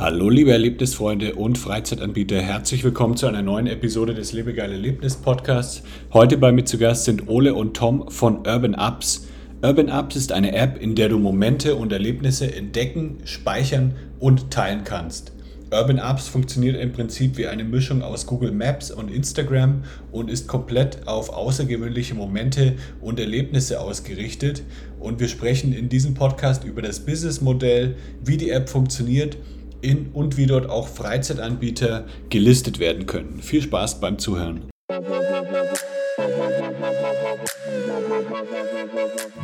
Hallo 0.00 0.30
liebe 0.30 0.50
Erlebnisfreunde 0.50 1.34
und 1.34 1.58
Freizeitanbieter, 1.58 2.40
herzlich 2.40 2.82
willkommen 2.84 3.18
zu 3.18 3.26
einer 3.26 3.42
neuen 3.42 3.66
Episode 3.66 4.14
des 4.14 4.32
Lebegeil 4.32 4.72
Erlebnis 4.72 5.14
Podcasts. 5.14 5.82
Heute 6.14 6.38
bei 6.38 6.52
mir 6.52 6.64
zu 6.64 6.78
Gast 6.78 7.04
sind 7.04 7.28
Ole 7.28 7.52
und 7.52 7.76
Tom 7.76 8.08
von 8.08 8.36
Urban 8.46 8.74
Ups. 8.74 9.26
Urban 9.60 9.90
Ups 9.90 10.16
ist 10.16 10.32
eine 10.32 10.54
App, 10.54 10.80
in 10.80 10.94
der 10.94 11.10
du 11.10 11.18
Momente 11.18 11.76
und 11.76 11.92
Erlebnisse 11.92 12.50
entdecken, 12.50 13.18
speichern 13.24 13.94
und 14.18 14.50
teilen 14.50 14.84
kannst. 14.84 15.32
Urban 15.70 15.98
Apps 15.98 16.28
funktioniert 16.28 16.80
im 16.80 16.92
Prinzip 16.92 17.36
wie 17.36 17.46
eine 17.46 17.64
Mischung 17.64 18.00
aus 18.00 18.26
Google 18.26 18.52
Maps 18.52 18.90
und 18.90 19.10
Instagram 19.10 19.84
und 20.12 20.30
ist 20.30 20.48
komplett 20.48 21.06
auf 21.06 21.28
außergewöhnliche 21.28 22.14
Momente 22.14 22.76
und 23.02 23.20
Erlebnisse 23.20 23.78
ausgerichtet. 23.78 24.62
Und 24.98 25.20
wir 25.20 25.28
sprechen 25.28 25.74
in 25.74 25.90
diesem 25.90 26.14
Podcast 26.14 26.64
über 26.64 26.80
das 26.80 27.00
Businessmodell, 27.00 27.96
wie 28.24 28.38
die 28.38 28.48
App 28.48 28.70
funktioniert 28.70 29.36
in 29.82 30.10
und 30.12 30.36
wie 30.36 30.46
dort 30.46 30.68
auch 30.68 30.88
Freizeitanbieter 30.88 32.06
gelistet 32.28 32.78
werden 32.78 33.06
können. 33.06 33.40
Viel 33.42 33.62
Spaß 33.62 34.00
beim 34.00 34.18
Zuhören. 34.18 34.62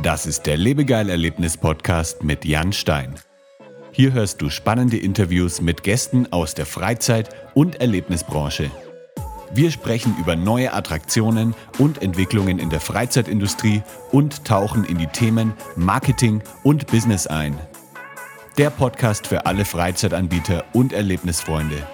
Das 0.02 0.26
ist 0.26 0.46
der 0.46 0.56
Lebegeil-Erlebnis-Podcast 0.56 2.22
mit 2.22 2.44
Jan 2.44 2.72
Stein. 2.72 3.14
Hier 3.92 4.12
hörst 4.12 4.42
du 4.42 4.50
spannende 4.50 4.98
Interviews 4.98 5.60
mit 5.60 5.82
Gästen 5.82 6.30
aus 6.32 6.54
der 6.54 6.66
Freizeit- 6.66 7.30
und 7.54 7.80
Erlebnisbranche. 7.80 8.70
Wir 9.54 9.70
sprechen 9.70 10.14
über 10.20 10.36
neue 10.36 10.72
Attraktionen 10.72 11.54
und 11.78 12.02
Entwicklungen 12.02 12.58
in 12.58 12.68
der 12.68 12.80
Freizeitindustrie 12.80 13.82
und 14.12 14.44
tauchen 14.44 14.84
in 14.84 14.98
die 14.98 15.06
Themen 15.06 15.54
Marketing 15.76 16.42
und 16.62 16.86
Business 16.88 17.26
ein 17.26 17.58
der 18.58 18.70
Podcast 18.70 19.26
für 19.26 19.44
alle 19.44 19.66
Freizeitanbieter 19.66 20.64
und 20.72 20.94
Erlebnisfreunde. 20.94 21.86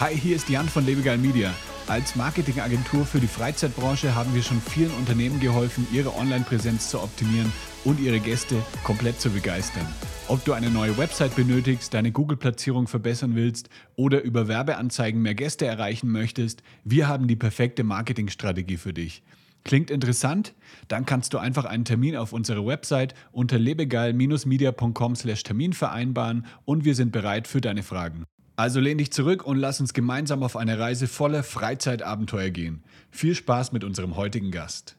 Hi, 0.00 0.16
hier 0.16 0.34
ist 0.34 0.48
Jan 0.48 0.68
von 0.68 0.84
Lebegeil 0.84 1.18
Media. 1.18 1.54
Als 1.86 2.16
Marketingagentur 2.16 3.06
für 3.06 3.20
die 3.20 3.28
Freizeitbranche 3.28 4.16
haben 4.16 4.34
wir 4.34 4.42
schon 4.42 4.60
vielen 4.60 4.90
Unternehmen 4.94 5.38
geholfen, 5.38 5.86
ihre 5.92 6.16
Online-Präsenz 6.16 6.90
zu 6.90 7.00
optimieren 7.00 7.52
und 7.84 8.00
ihre 8.00 8.20
Gäste 8.20 8.56
komplett 8.84 9.20
zu 9.20 9.30
begeistern. 9.30 9.86
Ob 10.28 10.44
du 10.44 10.52
eine 10.52 10.70
neue 10.70 10.96
Website 10.98 11.34
benötigst, 11.36 11.92
deine 11.92 12.12
Google-Platzierung 12.12 12.86
verbessern 12.86 13.34
willst 13.34 13.68
oder 13.96 14.22
über 14.22 14.48
Werbeanzeigen 14.48 15.20
mehr 15.20 15.34
Gäste 15.34 15.66
erreichen 15.66 16.10
möchtest, 16.10 16.62
wir 16.84 17.08
haben 17.08 17.28
die 17.28 17.36
perfekte 17.36 17.84
Marketingstrategie 17.84 18.76
für 18.76 18.94
dich. 18.94 19.22
Klingt 19.64 19.90
interessant? 19.90 20.54
Dann 20.88 21.06
kannst 21.06 21.34
du 21.34 21.38
einfach 21.38 21.64
einen 21.64 21.84
Termin 21.84 22.16
auf 22.16 22.32
unserer 22.32 22.66
Website 22.66 23.14
unter 23.30 23.58
lebegeil-media.com/termin 23.58 25.72
vereinbaren 25.72 26.46
und 26.64 26.84
wir 26.84 26.94
sind 26.94 27.12
bereit 27.12 27.46
für 27.46 27.60
deine 27.60 27.82
Fragen. 27.82 28.24
Also 28.56 28.80
lehn 28.80 28.98
dich 28.98 29.12
zurück 29.12 29.46
und 29.46 29.56
lass 29.56 29.80
uns 29.80 29.94
gemeinsam 29.94 30.42
auf 30.42 30.56
eine 30.56 30.78
Reise 30.78 31.08
voller 31.08 31.42
Freizeitabenteuer 31.42 32.50
gehen. 32.50 32.82
Viel 33.10 33.34
Spaß 33.34 33.72
mit 33.72 33.82
unserem 33.82 34.16
heutigen 34.16 34.50
Gast. 34.50 34.96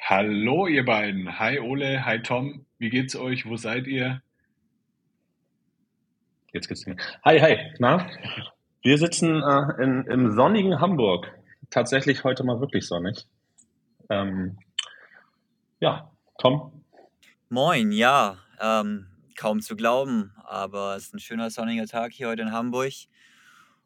Hallo 0.00 0.66
ihr 0.66 0.84
beiden. 0.84 1.38
Hi 1.38 1.58
Ole, 1.58 2.04
hi 2.04 2.22
Tom. 2.22 2.64
Wie 2.78 2.88
geht's 2.88 3.14
euch? 3.16 3.46
Wo 3.46 3.56
seid 3.56 3.86
ihr? 3.86 4.22
Jetzt 6.52 6.68
geht's 6.68 6.86
mir. 6.86 6.96
Hi, 7.24 7.38
hi. 7.40 7.58
Na? 7.78 8.08
Wir 8.82 8.96
sitzen 8.96 9.42
äh, 9.42 9.82
in, 9.82 10.04
im 10.06 10.32
sonnigen 10.32 10.80
Hamburg. 10.80 11.30
Tatsächlich 11.68 12.24
heute 12.24 12.42
mal 12.44 12.60
wirklich 12.60 12.86
sonnig. 12.86 13.26
Ähm, 14.08 14.58
ja, 15.80 16.10
Tom? 16.38 16.84
Moin, 17.50 17.92
ja. 17.92 18.38
Ähm, 18.60 19.08
kaum 19.36 19.60
zu 19.60 19.76
glauben, 19.76 20.32
aber 20.44 20.96
es 20.96 21.04
ist 21.04 21.14
ein 21.14 21.20
schöner 21.20 21.50
sonniger 21.50 21.86
Tag 21.86 22.12
hier 22.12 22.28
heute 22.28 22.42
in 22.42 22.52
Hamburg 22.52 22.92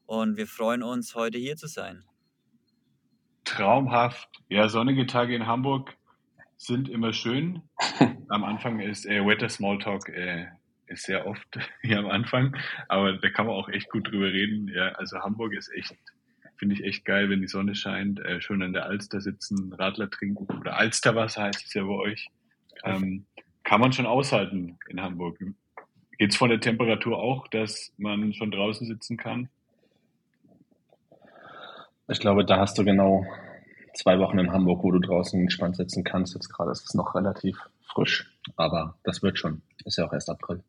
und 0.07 0.37
wir 0.37 0.47
freuen 0.47 0.83
uns, 0.83 1.15
heute 1.15 1.39
hier 1.39 1.57
zu 1.57 1.67
sein. 1.67 2.05
Traumhaft. 3.45 4.29
Ja, 4.49 4.69
sonnige 4.69 5.07
Tage 5.07 5.35
in 5.35 5.47
Hamburg 5.47 5.97
sind 6.65 6.89
immer 6.89 7.13
schön. 7.13 7.63
Am 8.29 8.45
Anfang 8.45 8.81
ist 8.81 9.07
äh, 9.07 9.25
Wetter 9.27 9.49
Smalltalk 9.49 10.09
äh, 10.09 10.47
ist 10.87 11.05
sehr 11.05 11.27
oft 11.27 11.59
hier 11.83 11.99
am 11.99 12.09
Anfang, 12.09 12.57
aber 12.89 13.15
da 13.15 13.31
kann 13.31 13.47
man 13.47 13.55
auch 13.55 13.69
echt 13.69 13.91
gut 13.91 14.09
drüber 14.09 14.27
reden. 14.27 14.69
Ja, 14.69 14.89
also 14.93 15.19
Hamburg 15.21 15.55
ist 15.55 15.73
echt, 15.75 15.97
finde 16.57 16.75
ich 16.75 16.85
echt 16.85 17.05
geil, 17.05 17.31
wenn 17.31 17.41
die 17.41 17.49
Sonne 17.49 17.75
scheint, 17.75 18.21
äh, 18.21 18.41
schön 18.41 18.63
an 18.63 18.73
der 18.73 18.87
Alster 18.87 19.21
sitzen, 19.21 19.73
Radler 19.73 20.11
trinken 20.11 20.47
oder 20.59 20.77
Alsterwasser 20.77 21.45
heißt 21.45 21.65
es 21.67 21.75
ja 21.75 21.83
bei 21.83 21.95
euch. 21.95 22.29
Ähm, 22.85 23.27
kann 23.65 23.81
man 23.81 23.93
schon 23.93 24.07
aushalten 24.07 24.79
in 24.89 25.01
Hamburg. 25.01 25.39
Geht 26.19 26.31
es 26.31 26.37
von 26.37 26.51
der 26.51 26.61
Temperatur 26.61 27.19
auch, 27.19 27.49
dass 27.49 27.93
man 27.97 28.35
schon 28.35 28.51
draußen 28.51 28.87
sitzen 28.87 29.17
kann? 29.17 29.49
Ich 32.09 32.21
glaube, 32.21 32.45
da 32.45 32.59
hast 32.59 32.77
du 32.79 32.85
genau 32.85 33.25
zwei 33.95 34.19
Wochen 34.19 34.39
in 34.39 34.53
Hamburg, 34.53 34.83
wo 34.83 34.91
du 34.91 34.99
draußen 34.99 35.41
entspannt 35.41 35.77
sitzen 35.77 36.05
kannst. 36.05 36.35
Jetzt 36.35 36.49
gerade 36.49 36.71
ist 36.71 36.85
es 36.85 36.95
noch 36.95 37.15
relativ 37.15 37.59
frisch, 37.93 38.31
aber 38.57 38.99
das 39.05 39.23
wird 39.23 39.39
schon. 39.39 39.63
Ist 39.85 39.99
ja 39.99 40.07
auch 40.07 40.13
erst 40.13 40.31
April. 40.31 40.63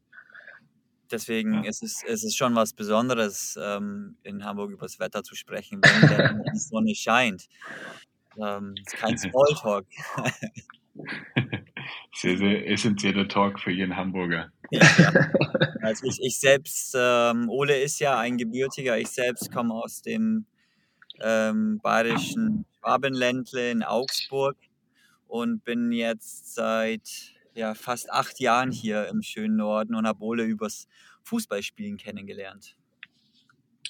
Deswegen 1.11 1.63
ja. 1.63 1.69
ist 1.69 1.83
es, 1.83 2.03
ist 2.03 2.23
es 2.23 2.35
schon 2.35 2.55
was 2.55 2.73
Besonderes, 2.73 3.57
ähm, 3.61 4.17
in 4.23 4.43
Hamburg 4.43 4.71
über 4.71 4.85
das 4.85 4.99
Wetter 4.99 5.23
zu 5.23 5.35
sprechen, 5.35 5.79
wenn 5.81 6.43
die 6.51 6.57
Sonne 6.57 6.95
scheint. 6.95 7.47
Ähm, 8.41 8.73
ist 8.83 8.95
kein 8.95 9.17
Smalltalk. 9.19 9.85
sehr, 12.15 12.37
sehr 12.37 12.69
essentieller 12.69 13.27
Talk 13.27 13.59
für 13.59 13.71
jeden 13.71 13.95
Hamburger. 13.95 14.51
Ja, 14.71 15.11
also 15.81 16.07
ich, 16.07 16.19
ich 16.21 16.39
selbst, 16.39 16.95
ähm, 16.97 17.47
Ole 17.49 17.79
ist 17.79 17.99
ja 17.99 18.17
ein 18.17 18.37
Gebürtiger, 18.37 18.97
ich 18.97 19.09
selbst 19.09 19.51
komme 19.51 19.73
aus 19.73 20.01
dem 20.01 20.45
ähm, 21.21 21.79
bayerischen 21.83 22.65
Schwabenländle 22.83 23.71
in 23.71 23.83
Augsburg 23.83 24.57
und 25.27 25.63
bin 25.63 25.91
jetzt 25.91 26.53
seit 26.53 27.33
ja, 27.55 27.73
fast 27.75 28.11
acht 28.11 28.39
Jahren 28.39 28.71
hier 28.71 29.07
im 29.07 29.21
schönen 29.21 29.55
Norden 29.55 29.95
und 29.95 30.05
habe 30.05 30.23
Ole 30.23 30.43
übers 30.43 30.87
Fußballspielen 31.23 31.97
kennengelernt. 31.97 32.75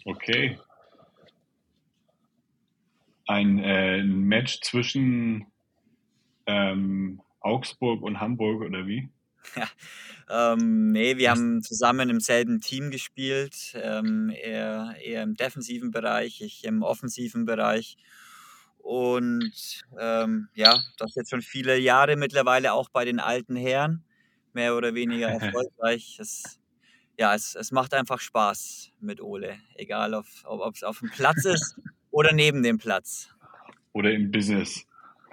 Okay. 0.06 0.60
Ein 3.26 3.60
äh, 3.60 4.04
Match 4.04 4.60
zwischen 4.62 5.48
ähm, 6.46 7.22
Augsburg 7.40 8.02
und 8.04 8.20
Hamburg 8.20 8.62
oder 8.62 8.86
wie? 8.86 9.10
ähm, 10.30 10.92
nee, 10.92 11.18
wir 11.18 11.32
haben 11.32 11.62
zusammen 11.62 12.10
im 12.10 12.20
selben 12.20 12.62
Team 12.62 12.92
gespielt. 12.92 13.74
Ähm, 13.76 14.30
er 14.30 14.96
eher 15.02 15.24
im 15.24 15.36
defensiven 15.36 15.92
Bereich, 15.92 16.42
ich 16.42 16.64
im 16.64 16.84
offensiven 16.84 17.46
Bereich. 17.46 17.98
Und 18.84 19.86
ähm, 19.98 20.50
ja, 20.56 20.78
das 20.98 21.16
jetzt 21.16 21.30
schon 21.30 21.42
viele 21.42 21.78
Jahre 21.78 22.18
mittlerweile 22.18 22.74
auch 22.74 22.90
bei 22.90 23.06
den 23.06 23.22
alten 23.22 23.56
Herren, 23.56 24.04
mehr 24.52 24.76
oder 24.76 24.94
weniger 24.94 25.30
erfolgreich. 25.42 26.18
Es, 26.20 26.60
ja, 27.18 27.34
es, 27.34 27.56
es 27.56 27.72
macht 27.72 27.94
einfach 27.94 28.20
Spaß 28.20 28.92
mit 29.00 29.22
Ole, 29.22 29.56
egal 29.76 30.14
ob 30.14 30.26
es 30.76 30.84
auf 30.84 31.00
dem 31.00 31.10
Platz 31.10 31.46
ist 31.46 31.80
oder 32.12 32.34
neben 32.34 32.62
dem 32.62 32.78
Platz. 32.78 33.34
Oder 33.94 34.12
im 34.12 34.32
Business. 34.32 34.86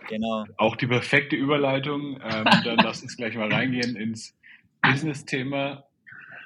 Genau. 0.09 0.47
Auch 0.57 0.77
die 0.77 0.87
perfekte 0.87 1.35
Überleitung. 1.35 2.21
Ähm, 2.23 2.45
dann 2.65 2.77
lass 2.77 3.03
uns 3.03 3.17
gleich 3.17 3.35
mal 3.35 3.53
reingehen 3.53 3.97
ins 3.97 4.33
Business-Thema. 4.81 5.85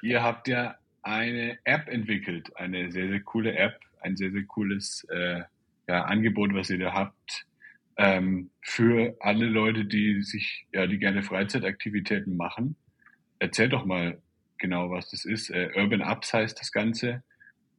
Ihr 0.01 0.23
habt 0.23 0.47
ja 0.47 0.75
eine 1.03 1.59
App 1.65 1.87
entwickelt, 1.87 2.55
eine 2.57 2.91
sehr, 2.91 3.09
sehr 3.09 3.21
coole 3.21 3.55
App, 3.55 3.79
ein 4.01 4.17
sehr, 4.17 4.31
sehr 4.31 4.45
cooles 4.45 5.05
äh, 5.09 5.43
ja, 5.87 6.03
Angebot, 6.05 6.53
was 6.53 6.69
ihr 6.69 6.79
da 6.79 6.93
habt, 6.93 7.45
ähm, 7.97 8.49
für 8.61 9.15
alle 9.19 9.45
Leute, 9.45 9.85
die 9.85 10.21
sich, 10.21 10.65
ja, 10.73 10.87
die 10.87 10.97
gerne 10.97 11.23
Freizeitaktivitäten 11.23 12.35
machen. 12.35 12.75
Erzähl 13.39 13.69
doch 13.69 13.85
mal 13.85 14.21
genau, 14.57 14.89
was 14.89 15.09
das 15.11 15.25
ist. 15.25 15.49
Äh, 15.49 15.69
Urban 15.75 16.01
Apps 16.01 16.33
heißt 16.33 16.59
das 16.59 16.71
Ganze. 16.71 17.23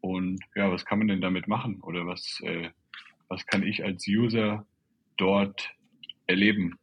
Und 0.01 0.41
ja, 0.55 0.71
was 0.71 0.85
kann 0.85 0.99
man 0.99 1.09
denn 1.09 1.21
damit 1.21 1.49
machen? 1.49 1.81
Oder 1.83 2.07
was, 2.07 2.41
äh, 2.43 2.71
was 3.29 3.45
kann 3.47 3.63
ich 3.63 3.85
als 3.85 4.07
User 4.07 4.65
dort 5.17 5.71
erleben? 6.27 6.79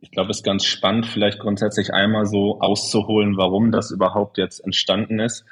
Ich 0.00 0.10
glaube, 0.10 0.30
es 0.30 0.38
ist 0.38 0.44
ganz 0.44 0.66
spannend, 0.66 1.06
vielleicht 1.06 1.38
grundsätzlich 1.38 1.94
einmal 1.94 2.26
so 2.26 2.60
auszuholen, 2.60 3.36
warum 3.36 3.70
das 3.70 3.92
überhaupt 3.92 4.36
jetzt 4.36 4.60
entstanden 4.60 5.20
ist. 5.20 5.44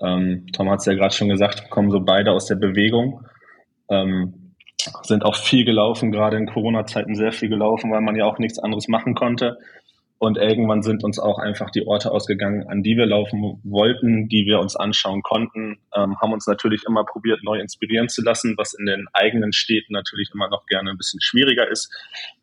Ähm, 0.00 0.46
Tom 0.52 0.70
hat 0.70 0.80
es 0.80 0.86
ja 0.86 0.94
gerade 0.94 1.14
schon 1.14 1.28
gesagt, 1.28 1.68
kommen 1.68 1.90
so 1.90 2.00
beide 2.00 2.32
aus 2.32 2.46
der 2.46 2.56
Bewegung. 2.56 3.26
Ähm, 3.90 4.54
sind 5.02 5.24
auch 5.24 5.36
viel 5.36 5.64
gelaufen, 5.64 6.10
gerade 6.10 6.38
in 6.38 6.46
Corona-Zeiten 6.46 7.14
sehr 7.14 7.32
viel 7.32 7.48
gelaufen, 7.48 7.90
weil 7.90 8.00
man 8.00 8.16
ja 8.16 8.24
auch 8.24 8.38
nichts 8.38 8.58
anderes 8.58 8.88
machen 8.88 9.14
konnte. 9.14 9.58
Und 10.18 10.36
irgendwann 10.36 10.82
sind 10.82 11.02
uns 11.02 11.18
auch 11.18 11.38
einfach 11.38 11.70
die 11.70 11.86
Orte 11.86 12.10
ausgegangen, 12.12 12.68
an 12.68 12.82
die 12.82 12.94
wir 12.96 13.06
laufen 13.06 13.58
wollten, 13.64 14.28
die 14.28 14.44
wir 14.44 14.60
uns 14.60 14.76
anschauen 14.76 15.22
konnten, 15.22 15.78
ähm, 15.96 16.20
haben 16.20 16.34
uns 16.34 16.46
natürlich 16.46 16.84
immer 16.86 17.04
probiert, 17.04 17.42
neu 17.42 17.58
inspirieren 17.58 18.10
zu 18.10 18.22
lassen, 18.22 18.54
was 18.58 18.74
in 18.74 18.84
den 18.84 19.06
eigenen 19.14 19.54
Städten 19.54 19.94
natürlich 19.94 20.30
immer 20.34 20.50
noch 20.50 20.66
gerne 20.66 20.90
ein 20.90 20.98
bisschen 20.98 21.22
schwieriger 21.22 21.66
ist, 21.70 21.90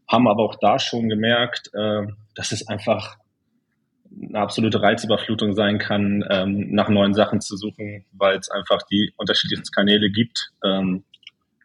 haben 0.07 0.27
aber 0.27 0.43
auch 0.43 0.55
da 0.59 0.79
schon 0.79 1.07
gemerkt, 1.07 1.69
äh, 1.73 2.07
dass 2.33 2.51
es 2.51 2.67
einfach 2.67 3.17
eine 4.09 4.39
absolute 4.39 4.81
Reizüberflutung 4.81 5.53
sein 5.53 5.77
kann, 5.77 6.25
ähm, 6.31 6.71
nach 6.71 6.89
neuen 6.89 7.13
Sachen 7.13 7.41
zu 7.41 7.57
suchen, 7.57 8.05
weil 8.11 8.39
es 8.39 8.49
einfach 8.49 8.81
die 8.89 9.13
unterschiedlichsten 9.17 9.71
Kanäle 9.71 10.09
gibt. 10.09 10.51
Ähm, 10.63 11.03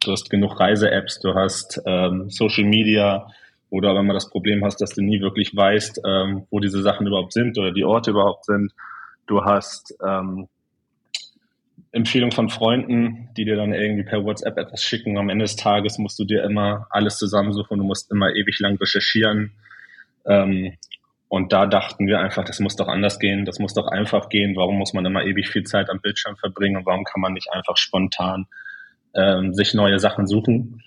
du 0.05 0.13
hast 0.13 0.31
genug 0.31 0.59
Reise-Apps, 0.59 1.21
du 1.21 1.35
hast 1.35 1.81
ähm, 1.87 2.31
Social 2.31 2.65
Media, 2.65 3.27
oder 3.73 3.95
wenn 3.95 4.07
man 4.07 4.15
das 4.15 4.29
Problem 4.29 4.63
hast, 4.63 4.83
dass 4.83 4.91
du 4.91 5.01
nie 5.01 5.23
wirklich 5.23 5.57
weißt, 5.57 6.03
ähm, 6.07 6.47
wo 6.51 6.61
diese 6.61 6.83
Sachen 6.83 7.07
überhaupt 7.07 7.33
sind 7.33 7.57
oder 7.59 7.73
die 7.73 7.85
Orte 7.85 8.11
überhaupt 8.11 8.45
sind. 8.45 8.71
Du 9.27 9.47
hast 9.47 9.97
ähm, 10.07 10.47
Empfehlungen 11.91 12.33
von 12.33 12.51
Freunden, 12.51 13.31
die 13.35 13.47
dir 13.47 13.57
dann 13.57 13.73
irgendwie 13.73 14.03
per 14.03 14.25
WhatsApp 14.25 14.59
etwas 14.59 14.83
schicken. 14.83 15.17
Am 15.17 15.31
Ende 15.31 15.45
des 15.45 15.57
Tages 15.57 15.97
musst 15.97 16.19
du 16.19 16.25
dir 16.25 16.45
immer 16.45 16.87
alles 16.91 17.17
zusammensuchen, 17.17 17.79
du 17.79 17.85
musst 17.85 18.11
immer 18.11 18.35
ewig 18.35 18.61
lang 18.61 18.77
recherchieren. 18.77 19.53
Ähm, 20.27 20.75
und 21.29 21.55
da 21.55 21.65
dachten 21.65 22.07
wir 22.07 22.21
einfach, 22.21 22.45
das 22.45 22.61
muss 22.61 22.77
doch 22.77 22.89
anders 22.89 23.19
gehen, 23.19 23.47
das 23.47 23.59
muss 23.59 23.73
doch 23.73 23.87
einfach 23.87 24.29
gehen. 24.29 24.55
Warum 24.55 24.77
muss 24.77 24.93
man 24.93 25.07
immer 25.07 25.25
ewig 25.25 25.49
viel 25.49 25.63
Zeit 25.63 25.89
am 25.89 26.03
Bildschirm 26.03 26.37
verbringen 26.37 26.77
und 26.77 26.85
warum 26.85 27.05
kann 27.05 27.23
man 27.23 27.33
nicht 27.33 27.51
einfach 27.51 27.79
spontan 27.79 28.49
ähm, 29.15 29.55
sich 29.55 29.75
neue 29.75 29.99
Sachen 29.99 30.27
suchen? 30.27 30.83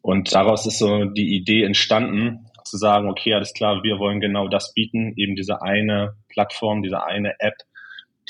Und 0.00 0.34
daraus 0.34 0.66
ist 0.66 0.78
so 0.78 1.04
die 1.04 1.36
Idee 1.36 1.64
entstanden, 1.64 2.46
zu 2.64 2.76
sagen, 2.76 3.08
okay, 3.08 3.34
alles 3.34 3.52
klar, 3.54 3.82
wir 3.82 3.98
wollen 3.98 4.20
genau 4.20 4.48
das 4.48 4.72
bieten, 4.72 5.12
eben 5.16 5.36
diese 5.36 5.62
eine 5.62 6.14
Plattform, 6.28 6.82
diese 6.82 7.04
eine 7.04 7.34
App, 7.38 7.56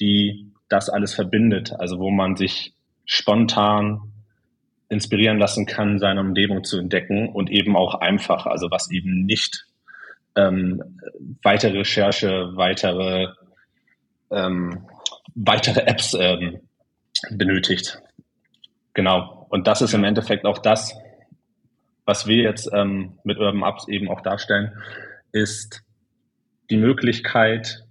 die 0.01 0.53
das 0.69 0.89
alles 0.89 1.15
verbindet, 1.15 1.73
also 1.79 1.99
wo 1.99 2.11
man 2.11 2.37
sich 2.37 2.75
spontan 3.05 4.13
inspirieren 4.89 5.39
lassen 5.39 5.67
kann, 5.67 5.99
seine 5.99 6.21
Umgebung 6.21 6.65
zu 6.65 6.79
entdecken 6.79 7.29
und 7.29 7.51
eben 7.51 7.77
auch 7.77 7.95
einfach, 7.95 8.47
also 8.47 8.71
was 8.71 8.91
eben 8.91 9.25
nicht 9.25 9.67
ähm, 10.37 10.99
weitere 11.43 11.79
Recherche, 11.79 12.53
weitere 12.55 13.29
ähm, 14.31 14.87
weitere 15.35 15.81
Apps 15.81 16.15
ähm, 16.19 16.61
benötigt. 17.31 18.01
Genau. 18.95 19.47
Und 19.51 19.67
das 19.67 19.83
ist 19.83 19.95
im 19.95 20.05
Endeffekt 20.05 20.45
auch 20.45 20.59
das, 20.59 20.95
was 22.05 22.27
wir 22.27 22.43
jetzt 22.43 22.71
ähm, 22.73 23.19
mit 23.25 23.39
Urban 23.39 23.63
Apps 23.63 23.89
eben 23.89 24.09
auch 24.11 24.21
darstellen, 24.21 24.73
ist 25.31 25.83
die 26.71 26.77
Möglichkeit, 26.77 27.85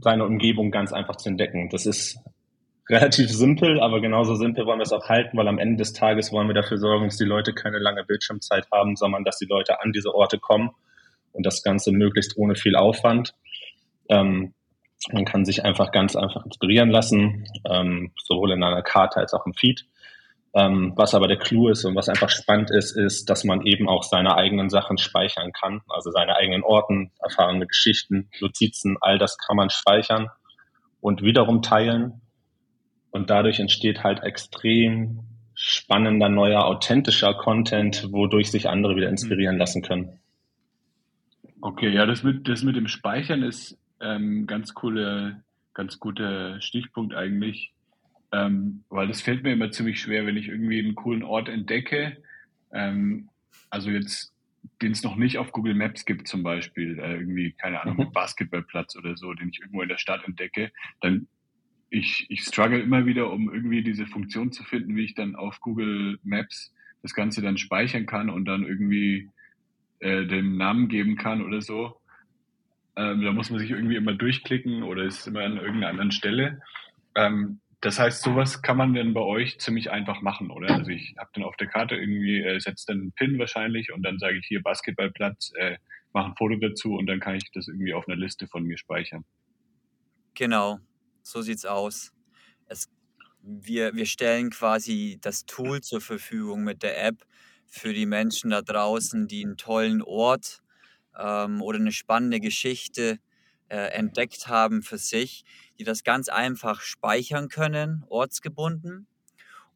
seine 0.00 0.24
Umgebung 0.24 0.70
ganz 0.70 0.92
einfach 0.92 1.16
zu 1.16 1.30
entdecken. 1.30 1.70
Das 1.70 1.86
ist 1.86 2.18
relativ 2.90 3.30
simpel, 3.30 3.80
aber 3.80 4.00
genauso 4.00 4.34
simpel 4.34 4.66
wollen 4.66 4.78
wir 4.78 4.84
es 4.84 4.92
auch 4.92 5.08
halten, 5.08 5.36
weil 5.36 5.48
am 5.48 5.58
Ende 5.58 5.76
des 5.76 5.92
Tages 5.92 6.32
wollen 6.32 6.48
wir 6.48 6.54
dafür 6.54 6.78
sorgen, 6.78 7.06
dass 7.06 7.16
die 7.16 7.24
Leute 7.24 7.52
keine 7.52 7.78
lange 7.78 8.04
Bildschirmzeit 8.04 8.66
haben, 8.72 8.96
sondern 8.96 9.24
dass 9.24 9.38
die 9.38 9.46
Leute 9.46 9.80
an 9.80 9.92
diese 9.92 10.14
Orte 10.14 10.38
kommen 10.38 10.70
und 11.32 11.44
das 11.44 11.62
Ganze 11.62 11.92
möglichst 11.92 12.36
ohne 12.36 12.54
viel 12.54 12.76
Aufwand. 12.76 13.34
Ähm, 14.08 14.54
man 15.12 15.24
kann 15.24 15.44
sich 15.44 15.64
einfach 15.64 15.92
ganz 15.92 16.16
einfach 16.16 16.44
inspirieren 16.44 16.90
lassen, 16.90 17.46
ähm, 17.70 18.12
sowohl 18.24 18.52
in 18.52 18.62
einer 18.62 18.82
Karte 18.82 19.20
als 19.20 19.32
auch 19.32 19.46
im 19.46 19.54
Feed. 19.54 19.86
Ähm, 20.54 20.94
was 20.96 21.14
aber 21.14 21.28
der 21.28 21.38
Clou 21.38 21.68
ist 21.68 21.84
und 21.84 21.94
was 21.94 22.08
einfach 22.08 22.30
spannend 22.30 22.70
ist, 22.70 22.96
ist, 22.96 23.28
dass 23.28 23.44
man 23.44 23.62
eben 23.66 23.88
auch 23.88 24.02
seine 24.02 24.34
eigenen 24.34 24.70
Sachen 24.70 24.96
speichern 24.96 25.52
kann. 25.52 25.82
Also 25.88 26.10
seine 26.10 26.36
eigenen 26.36 26.62
Orten, 26.62 27.10
erfahrene 27.20 27.66
Geschichten, 27.66 28.30
Notizen, 28.40 28.96
all 29.00 29.18
das 29.18 29.36
kann 29.36 29.56
man 29.56 29.70
speichern 29.70 30.28
und 31.00 31.22
wiederum 31.22 31.62
teilen. 31.62 32.22
Und 33.10 33.30
dadurch 33.30 33.60
entsteht 33.60 34.02
halt 34.04 34.22
extrem 34.22 35.20
spannender, 35.54 36.28
neuer, 36.28 36.64
authentischer 36.64 37.34
Content, 37.34 38.12
wodurch 38.12 38.50
sich 38.50 38.68
andere 38.68 38.96
wieder 38.96 39.08
inspirieren 39.08 39.56
mhm. 39.56 39.60
lassen 39.60 39.82
können. 39.82 40.18
Okay, 41.60 41.90
ja, 41.90 42.06
das 42.06 42.22
mit, 42.22 42.48
das 42.48 42.62
mit 42.62 42.76
dem 42.76 42.86
Speichern 42.86 43.42
ist 43.42 43.76
ähm, 44.00 44.46
ganz 44.46 44.74
coole, 44.74 45.42
ganz 45.74 45.98
guter 45.98 46.60
Stichpunkt 46.60 47.14
eigentlich. 47.14 47.72
Ähm, 48.32 48.84
weil 48.88 49.08
das 49.08 49.22
fällt 49.22 49.42
mir 49.42 49.52
immer 49.52 49.70
ziemlich 49.70 50.00
schwer, 50.00 50.26
wenn 50.26 50.36
ich 50.36 50.48
irgendwie 50.48 50.78
einen 50.78 50.94
coolen 50.94 51.22
Ort 51.22 51.48
entdecke. 51.48 52.22
Ähm, 52.72 53.28
also 53.70 53.90
jetzt, 53.90 54.34
den 54.82 54.92
es 54.92 55.02
noch 55.02 55.16
nicht 55.16 55.38
auf 55.38 55.52
Google 55.52 55.74
Maps 55.74 56.04
gibt 56.04 56.28
zum 56.28 56.42
Beispiel, 56.42 56.98
äh, 56.98 57.14
irgendwie, 57.14 57.52
keine 57.52 57.80
Ahnung, 57.80 57.96
mhm. 57.96 58.12
Basketballplatz 58.12 58.96
oder 58.96 59.16
so, 59.16 59.32
den 59.32 59.48
ich 59.48 59.60
irgendwo 59.60 59.82
in 59.82 59.88
der 59.88 59.98
Stadt 59.98 60.24
entdecke, 60.26 60.72
dann 61.00 61.26
ich, 61.90 62.26
ich 62.28 62.42
struggle 62.42 62.80
immer 62.80 63.06
wieder, 63.06 63.30
um 63.30 63.52
irgendwie 63.52 63.82
diese 63.82 64.06
Funktion 64.06 64.52
zu 64.52 64.62
finden, 64.62 64.94
wie 64.94 65.04
ich 65.04 65.14
dann 65.14 65.36
auf 65.36 65.60
Google 65.60 66.18
Maps 66.22 66.74
das 67.02 67.14
Ganze 67.14 67.40
dann 67.40 67.56
speichern 67.56 68.06
kann 68.06 68.28
und 68.28 68.44
dann 68.44 68.64
irgendwie 68.66 69.30
äh, 70.00 70.26
den 70.26 70.56
Namen 70.56 70.88
geben 70.88 71.16
kann 71.16 71.42
oder 71.42 71.62
so. 71.62 71.98
Ähm, 72.96 73.22
da 73.22 73.32
muss 73.32 73.50
man 73.50 73.60
sich 73.60 73.70
irgendwie 73.70 73.96
immer 73.96 74.12
durchklicken 74.12 74.82
oder 74.82 75.04
ist 75.04 75.26
immer 75.26 75.44
an 75.44 75.56
irgendeiner 75.56 75.88
anderen 75.88 76.10
Stelle. 76.10 76.60
Ähm, 77.14 77.60
das 77.80 77.98
heißt, 77.98 78.22
sowas 78.22 78.62
kann 78.62 78.76
man 78.76 78.94
dann 78.94 79.14
bei 79.14 79.20
euch 79.20 79.60
ziemlich 79.60 79.90
einfach 79.90 80.20
machen, 80.20 80.50
oder? 80.50 80.74
Also 80.74 80.90
ich 80.90 81.14
habe 81.16 81.30
dann 81.34 81.44
auf 81.44 81.56
der 81.56 81.68
Karte 81.68 81.94
irgendwie, 81.94 82.42
äh, 82.42 82.58
setze 82.58 82.86
dann 82.88 83.00
einen 83.00 83.12
Pin 83.12 83.38
wahrscheinlich 83.38 83.92
und 83.92 84.02
dann 84.02 84.18
sage 84.18 84.38
ich 84.38 84.46
hier 84.46 84.62
Basketballplatz, 84.62 85.52
äh, 85.56 85.76
mache 86.12 86.30
ein 86.30 86.36
Foto 86.36 86.56
dazu 86.56 86.94
und 86.94 87.06
dann 87.06 87.20
kann 87.20 87.36
ich 87.36 87.50
das 87.52 87.68
irgendwie 87.68 87.94
auf 87.94 88.08
einer 88.08 88.16
Liste 88.16 88.48
von 88.48 88.64
mir 88.64 88.78
speichern. 88.78 89.24
Genau, 90.34 90.80
so 91.22 91.40
sieht's 91.40 91.64
aus. 91.64 92.12
Es, 92.66 92.90
wir, 93.42 93.94
wir 93.94 94.06
stellen 94.06 94.50
quasi 94.50 95.18
das 95.20 95.46
Tool 95.46 95.80
zur 95.80 96.00
Verfügung 96.00 96.64
mit 96.64 96.82
der 96.82 97.04
App 97.04 97.24
für 97.66 97.92
die 97.92 98.06
Menschen 98.06 98.50
da 98.50 98.62
draußen, 98.62 99.28
die 99.28 99.44
einen 99.44 99.56
tollen 99.56 100.02
Ort 100.02 100.62
ähm, 101.16 101.62
oder 101.62 101.78
eine 101.78 101.92
spannende 101.92 102.40
Geschichte 102.40 103.18
äh, 103.68 103.92
entdeckt 103.92 104.48
haben 104.48 104.82
für 104.82 104.98
sich, 104.98 105.44
die 105.78 105.84
das 105.84 106.04
ganz 106.04 106.28
einfach 106.28 106.80
speichern 106.80 107.48
können, 107.48 108.04
ortsgebunden 108.08 109.06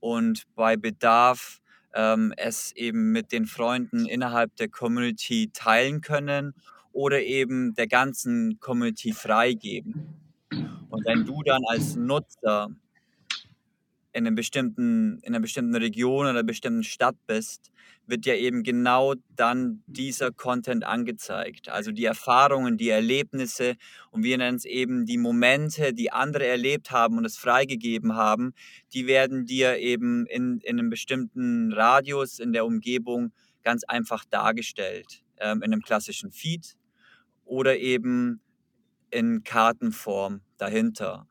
und 0.01 0.45
bei 0.55 0.77
Bedarf 0.77 1.61
ähm, 1.95 2.33
es 2.37 2.73
eben 2.73 3.13
mit 3.13 3.33
den 3.33 3.47
Freunden 3.47 4.07
innerhalb 4.07 4.57
der 4.57 4.69
Community 4.69 5.51
teilen 5.53 6.01
können 6.01 6.55
oder 6.93 7.21
eben 7.23 7.75
der 7.75 7.87
ganzen 7.87 8.59
Community 8.61 9.13
freigeben. 9.13 10.15
Und 10.91 11.07
wenn 11.07 11.25
du 11.25 11.43
dann 11.43 11.63
als 11.69 11.97
Nutzer 11.97 12.71
in, 14.13 14.27
einem 14.27 14.35
bestimmten, 14.35 15.19
in 15.21 15.35
einer 15.35 15.41
bestimmten 15.41 15.75
Region 15.75 16.27
oder 16.27 16.43
bestimmten 16.43 16.85
Stadt 16.85 17.17
bist, 17.27 17.73
wird 18.07 18.27
ja 18.27 18.35
eben 18.35 18.63
genau 18.63 19.15
dann 19.35 19.83
dieser 19.87 20.33
Content 20.33 20.85
angezeigt. 20.85 21.69
Also 21.69 21.93
die 21.93 22.05
Erfahrungen, 22.05 22.77
die 22.77 22.89
Erlebnisse 22.89 23.77
und 24.11 24.25
wir 24.25 24.37
nennen 24.39 24.57
es 24.57 24.65
eben 24.65 25.07
die 25.07 25.19
Momente, 25.19 25.95
die 25.95 26.13
andere 26.13 26.47
erlebt 26.47 26.91
haben 26.91 27.17
und 27.17 27.25
es 27.25 27.39
freigegeben 27.39 28.15
haben, 28.15 28.55
die 28.93 29.07
werden 29.07 29.47
dir 29.47 29.79
eben 29.79 30.27
in, 30.27 30.59
in 30.61 30.79
einem 30.79 30.91
bestimmten 30.91 31.73
Radius 31.73 32.39
in 32.39 32.53
der 32.53 32.67
Umgebung 32.67 33.33
ganz 33.63 33.85
einfach 33.85 34.25
dargestellt. 34.25 35.23
Ähm, 35.39 35.63
in 35.63 35.73
einem 35.73 35.83
klassischen 35.83 36.31
Feed 36.31 36.77
oder 37.45 37.77
eben 37.79 38.41
in 39.11 39.43
Kartenform 39.43 40.41
dahinter. 40.57 41.27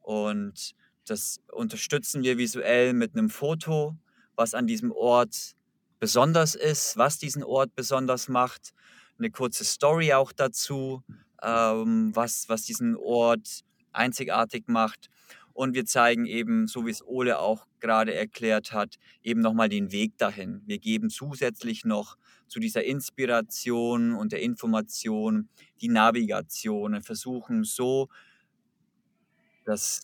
Und 0.00 0.74
das 1.06 1.40
unterstützen 1.52 2.22
wir 2.22 2.38
visuell 2.38 2.92
mit 2.92 3.14
einem 3.14 3.30
Foto, 3.30 3.96
was 4.34 4.54
an 4.54 4.66
diesem 4.66 4.92
Ort 4.92 5.54
besonders 5.98 6.54
ist, 6.54 6.96
was 6.96 7.18
diesen 7.18 7.42
Ort 7.42 7.74
besonders 7.74 8.28
macht. 8.28 8.74
Eine 9.18 9.30
kurze 9.30 9.64
Story 9.64 10.12
auch 10.12 10.32
dazu, 10.32 11.02
ähm, 11.42 12.14
was, 12.14 12.48
was 12.48 12.62
diesen 12.62 12.96
Ort 12.96 13.60
einzigartig 13.92 14.64
macht. 14.66 15.08
Und 15.54 15.74
wir 15.74 15.86
zeigen 15.86 16.26
eben, 16.26 16.66
so 16.66 16.84
wie 16.84 16.90
es 16.90 17.02
Ole 17.02 17.38
auch 17.38 17.66
gerade 17.80 18.12
erklärt 18.14 18.72
hat, 18.72 18.96
eben 19.22 19.40
nochmal 19.40 19.70
den 19.70 19.90
Weg 19.90 20.18
dahin. 20.18 20.60
Wir 20.66 20.78
geben 20.78 21.08
zusätzlich 21.08 21.86
noch 21.86 22.18
zu 22.46 22.60
dieser 22.60 22.84
Inspiration 22.84 24.12
und 24.12 24.32
der 24.32 24.42
Information 24.42 25.48
die 25.80 25.88
Navigation 25.88 26.94
und 26.94 27.06
versuchen 27.06 27.64
so 27.64 28.08
das 29.64 30.02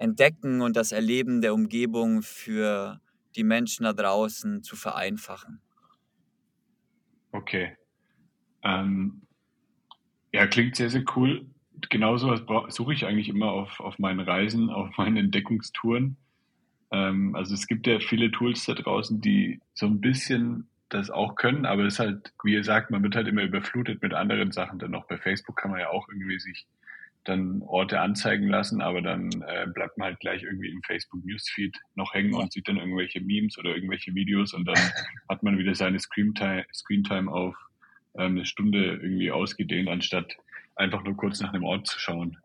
Entdecken 0.00 0.62
und 0.62 0.76
das 0.76 0.92
Erleben 0.92 1.42
der 1.42 1.52
Umgebung 1.52 2.22
für 2.22 3.00
die 3.36 3.44
Menschen 3.44 3.84
da 3.84 3.92
draußen 3.92 4.62
zu 4.62 4.74
vereinfachen. 4.74 5.60
Okay. 7.32 7.76
Ähm, 8.62 9.22
ja, 10.32 10.46
klingt 10.46 10.76
sehr, 10.76 10.90
sehr 10.90 11.04
cool. 11.16 11.46
Genauso 11.90 12.34
suche 12.68 12.94
ich 12.94 13.06
eigentlich 13.06 13.28
immer 13.28 13.52
auf, 13.52 13.78
auf 13.80 13.98
meinen 13.98 14.20
Reisen, 14.20 14.70
auf 14.70 14.96
meinen 14.96 15.18
Entdeckungstouren. 15.18 16.16
Ähm, 16.90 17.36
also 17.36 17.54
es 17.54 17.66
gibt 17.66 17.86
ja 17.86 18.00
viele 18.00 18.30
Tools 18.30 18.64
da 18.64 18.74
draußen, 18.74 19.20
die 19.20 19.60
so 19.74 19.86
ein 19.86 20.00
bisschen 20.00 20.68
das 20.88 21.10
auch 21.10 21.36
können, 21.36 21.66
aber 21.66 21.84
es 21.84 21.94
ist 21.94 22.00
halt, 22.00 22.32
wie 22.42 22.54
ihr 22.54 22.64
sagt, 22.64 22.90
man 22.90 23.02
wird 23.02 23.14
halt 23.14 23.28
immer 23.28 23.44
überflutet 23.44 24.02
mit 24.02 24.12
anderen 24.12 24.50
Sachen. 24.50 24.78
Dann 24.78 24.94
auch 24.94 25.06
bei 25.06 25.18
Facebook 25.18 25.56
kann 25.56 25.70
man 25.70 25.80
ja 25.80 25.90
auch 25.90 26.08
irgendwie 26.08 26.40
sich 26.40 26.66
dann 27.24 27.62
Orte 27.62 28.00
anzeigen 28.00 28.48
lassen, 28.48 28.80
aber 28.80 29.02
dann 29.02 29.30
äh, 29.46 29.66
bleibt 29.72 29.98
man 29.98 30.08
halt 30.08 30.20
gleich 30.20 30.42
irgendwie 30.42 30.70
im 30.70 30.82
Facebook 30.82 31.24
Newsfeed 31.24 31.76
noch 31.94 32.14
hängen 32.14 32.34
und 32.34 32.52
sieht 32.52 32.66
dann 32.68 32.78
irgendwelche 32.78 33.20
Memes 33.20 33.58
oder 33.58 33.74
irgendwelche 33.74 34.14
Videos 34.14 34.54
und 34.54 34.64
dann 34.66 34.76
hat 35.28 35.42
man 35.42 35.58
wieder 35.58 35.74
seine 35.74 35.98
Screentime, 35.98 36.64
Screentime 36.72 37.30
auf 37.30 37.54
ähm, 38.16 38.32
eine 38.32 38.44
Stunde 38.46 38.98
irgendwie 39.02 39.30
ausgedehnt, 39.30 39.88
anstatt 39.88 40.36
einfach 40.76 41.04
nur 41.04 41.16
kurz 41.16 41.40
nach 41.40 41.52
einem 41.52 41.64
Ort 41.64 41.86
zu 41.86 41.98
schauen. 41.98 42.38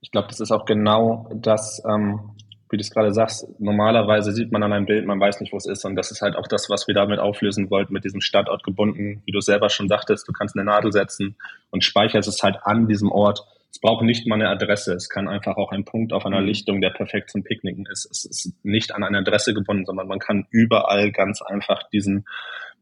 Ich 0.00 0.10
glaube, 0.10 0.28
das 0.28 0.40
ist 0.40 0.50
auch 0.50 0.66
genau 0.66 1.30
das, 1.34 1.82
ähm, 1.88 2.34
wie 2.70 2.76
du 2.76 2.80
es 2.80 2.90
gerade 2.90 3.14
sagst, 3.14 3.46
normalerweise 3.60 4.32
sieht 4.32 4.50
man 4.50 4.62
an 4.62 4.72
einem 4.72 4.86
Bild, 4.86 5.06
man 5.06 5.20
weiß 5.20 5.40
nicht, 5.40 5.52
wo 5.52 5.56
es 5.56 5.66
ist. 5.66 5.84
Und 5.84 5.94
das 5.94 6.10
ist 6.10 6.22
halt 6.22 6.34
auch 6.34 6.48
das, 6.48 6.68
was 6.68 6.88
wir 6.88 6.94
damit 6.94 7.20
auflösen 7.20 7.70
wollten, 7.70 7.92
mit 7.92 8.04
diesem 8.04 8.20
Standort 8.20 8.64
gebunden. 8.64 9.22
Wie 9.24 9.32
du 9.32 9.40
selber 9.40 9.70
schon 9.70 9.88
sagtest, 9.88 10.26
du 10.26 10.32
kannst 10.32 10.56
eine 10.56 10.64
Nadel 10.64 10.90
setzen 10.90 11.36
und 11.70 11.84
speicherst 11.84 12.28
es 12.28 12.42
halt 12.42 12.58
an 12.64 12.88
diesem 12.88 13.12
Ort. 13.12 13.46
Es 13.74 13.80
braucht 13.80 14.04
nicht 14.04 14.24
mal 14.24 14.36
eine 14.36 14.50
Adresse. 14.50 14.94
Es 14.94 15.08
kann 15.08 15.26
einfach 15.26 15.56
auch 15.56 15.72
ein 15.72 15.84
Punkt 15.84 16.12
auf 16.12 16.24
einer 16.24 16.40
mhm. 16.40 16.46
Lichtung, 16.46 16.80
der 16.80 16.90
perfekt 16.90 17.30
zum 17.30 17.42
Picknicken 17.42 17.86
ist. 17.90 18.08
Es 18.08 18.24
ist 18.24 18.54
nicht 18.64 18.94
an 18.94 19.02
eine 19.02 19.18
Adresse 19.18 19.52
gebunden, 19.52 19.84
sondern 19.84 20.06
man 20.06 20.20
kann 20.20 20.46
überall 20.52 21.10
ganz 21.10 21.42
einfach 21.42 21.82
diesen 21.90 22.24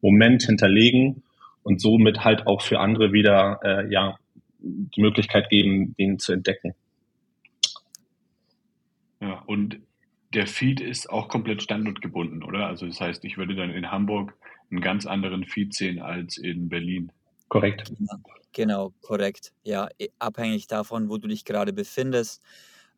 Moment 0.03 0.43
hinterlegen 0.43 1.23
und 1.63 1.81
somit 1.81 2.25
halt 2.25 2.47
auch 2.47 2.61
für 2.61 2.79
andere 2.79 3.11
wieder 3.15 3.61
äh, 3.65 3.91
ja 3.91 4.19
die 4.59 5.01
Möglichkeit 5.01 5.49
geben, 5.49 5.95
den 5.99 6.19
zu 6.19 6.35
entdecken. 6.35 6.75
Ja, 9.23 9.43
und 9.47 9.79
der 10.35 10.47
Feed 10.47 10.83
ist 10.83 11.09
auch 11.09 11.29
komplett 11.29 11.63
standortgebunden, 11.63 12.43
oder? 12.43 12.67
Also 12.67 12.87
das 12.87 13.01
heißt, 13.01 13.25
ich 13.25 13.39
würde 13.39 13.55
dann 13.55 13.71
in 13.71 13.91
Hamburg 13.91 14.35
einen 14.71 14.83
ganz 14.83 15.07
anderen 15.07 15.45
Feed 15.47 15.73
sehen 15.73 16.03
als 16.03 16.37
in 16.37 16.69
Berlin. 16.69 17.13
Korrekt. 17.49 17.91
Ja, 17.99 18.19
genau, 18.53 18.93
korrekt. 19.01 19.53
Ja, 19.63 19.89
abhängig 20.19 20.67
davon, 20.67 21.09
wo 21.09 21.19
du 21.19 21.29
dich 21.29 21.45
gerade 21.45 21.73
befindest. 21.73 22.43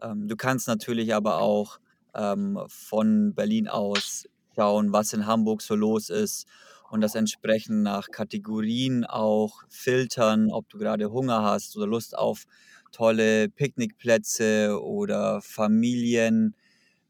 Ähm, 0.03 0.29
du 0.29 0.37
kannst 0.37 0.69
natürlich 0.69 1.15
aber 1.15 1.39
auch 1.39 1.79
ähm, 2.15 2.59
von 2.69 3.35
Berlin 3.35 3.69
aus 3.69 4.29
schauen, 4.55 4.93
was 4.93 5.13
in 5.13 5.27
Hamburg 5.27 5.63
so 5.63 5.75
los 5.75 6.11
ist 6.11 6.47
und 6.91 7.01
das 7.01 7.15
entsprechend 7.15 7.83
nach 7.83 8.09
Kategorien 8.11 9.05
auch 9.05 9.63
filtern, 9.69 10.51
ob 10.51 10.69
du 10.69 10.79
gerade 10.79 11.11
Hunger 11.11 11.43
hast 11.43 11.77
oder 11.77 11.87
Lust 11.87 12.17
auf 12.17 12.45
tolle 12.93 13.49
Picknickplätze 13.49 14.81
oder 14.81 15.41
Familien, 15.43 16.55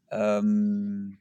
ähm, 0.09 1.19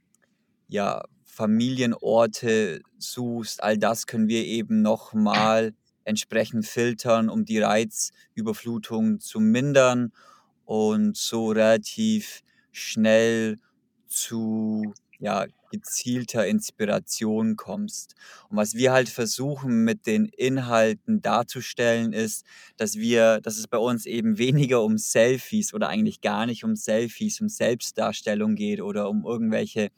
ja, 0.69 1.03
Familienorte 1.25 2.81
suchst. 2.97 3.63
All 3.63 3.77
das 3.77 4.07
können 4.07 4.29
wir 4.29 4.45
eben 4.45 4.81
nochmal 4.83 5.75
entsprechend 6.05 6.67
filtern, 6.67 7.29
um 7.29 7.45
die 7.45 7.61
Reizüberflutung 7.61 9.21
zu 9.21 9.41
mindern 9.41 10.13
und 10.65 11.17
so 11.17 11.49
relativ 11.49 12.43
schnell 12.73 13.59
zu 14.07 14.95
ja, 15.19 15.47
gezielter 15.71 16.47
Inspiration 16.47 17.57
kommst. 17.57 18.15
Und 18.49 18.57
was 18.57 18.75
wir 18.75 18.93
halt 18.93 19.09
versuchen 19.09 19.85
mit 19.85 20.07
den 20.07 20.27
Inhalten 20.27 21.21
darzustellen, 21.21 22.13
ist, 22.13 22.45
dass 22.77 22.97
wir, 22.97 23.41
dass 23.41 23.59
es 23.59 23.67
bei 23.67 23.79
uns 23.79 24.07
eben 24.07 24.39
weniger 24.39 24.83
um 24.83 24.99
Selfies 24.99 25.75
oder 25.75 25.89
eigentlich 25.89 26.21
gar 26.21 26.47
nicht 26.47 26.65
um 26.65 26.77
Selfies, 26.77 27.41
um 27.41 27.49
Selbstdarstellung 27.49 28.55
geht 28.55 28.81
oder 28.81 29.09
um 29.09 29.25
irgendwelche 29.25 29.89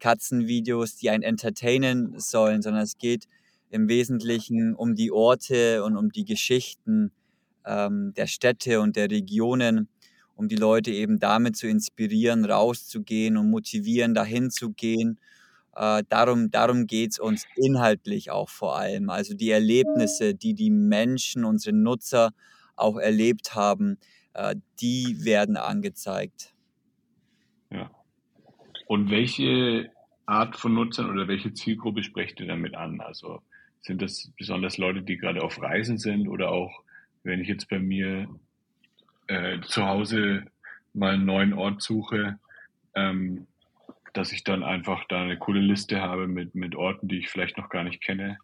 Katzenvideos, 0.00 0.96
die 0.96 1.10
einen 1.10 1.24
entertainen 1.24 2.18
sollen, 2.20 2.62
sondern 2.62 2.82
es 2.82 2.98
geht 2.98 3.26
im 3.70 3.88
Wesentlichen 3.88 4.74
um 4.74 4.94
die 4.94 5.12
Orte 5.12 5.84
und 5.84 5.96
um 5.96 6.10
die 6.10 6.24
Geschichten 6.24 7.12
ähm, 7.64 8.12
der 8.16 8.26
Städte 8.26 8.80
und 8.80 8.96
der 8.96 9.10
Regionen 9.10 9.88
um 10.38 10.46
die 10.46 10.56
Leute 10.56 10.92
eben 10.92 11.18
damit 11.18 11.56
zu 11.56 11.66
inspirieren, 11.66 12.44
rauszugehen 12.44 13.36
und 13.36 13.50
motivieren, 13.50 14.14
dahin 14.14 14.50
zu 14.50 14.70
gehen. 14.70 15.18
Äh, 15.74 16.04
darum 16.08 16.52
darum 16.52 16.86
geht 16.86 17.12
es 17.12 17.18
uns 17.18 17.44
inhaltlich 17.56 18.30
auch 18.30 18.48
vor 18.48 18.78
allem. 18.78 19.10
Also 19.10 19.34
die 19.34 19.50
Erlebnisse, 19.50 20.36
die 20.36 20.54
die 20.54 20.70
Menschen, 20.70 21.44
unsere 21.44 21.74
Nutzer 21.74 22.30
auch 22.76 22.98
erlebt 22.98 23.56
haben, 23.56 23.98
äh, 24.34 24.54
die 24.80 25.24
werden 25.24 25.56
angezeigt. 25.56 26.54
Ja. 27.72 27.90
Und 28.86 29.10
welche 29.10 29.90
Art 30.24 30.56
von 30.56 30.72
Nutzern 30.72 31.10
oder 31.10 31.26
welche 31.26 31.52
Zielgruppe 31.52 32.04
sprecht 32.04 32.38
ihr 32.38 32.46
damit 32.46 32.76
an? 32.76 33.00
Also 33.00 33.42
sind 33.82 34.02
das 34.02 34.30
besonders 34.38 34.78
Leute, 34.78 35.02
die 35.02 35.16
gerade 35.16 35.42
auf 35.42 35.60
Reisen 35.60 35.98
sind 35.98 36.28
oder 36.28 36.50
auch, 36.50 36.82
wenn 37.22 37.40
ich 37.40 37.48
jetzt 37.48 37.68
bei 37.68 37.78
mir 37.78 38.28
äh, 39.28 39.60
zu 39.62 39.86
Hause 39.86 40.44
mal 40.94 41.14
einen 41.14 41.26
neuen 41.26 41.52
Ort 41.52 41.82
suche, 41.82 42.38
ähm, 42.94 43.46
dass 44.12 44.32
ich 44.32 44.44
dann 44.44 44.62
einfach 44.62 45.04
da 45.08 45.22
eine 45.22 45.36
coole 45.36 45.60
Liste 45.60 46.00
habe 46.00 46.26
mit, 46.26 46.54
mit 46.54 46.74
Orten, 46.74 47.08
die 47.08 47.18
ich 47.18 47.28
vielleicht 47.28 47.56
noch 47.56 47.68
gar 47.68 47.84
nicht 47.84 48.02
kenne. 48.02 48.38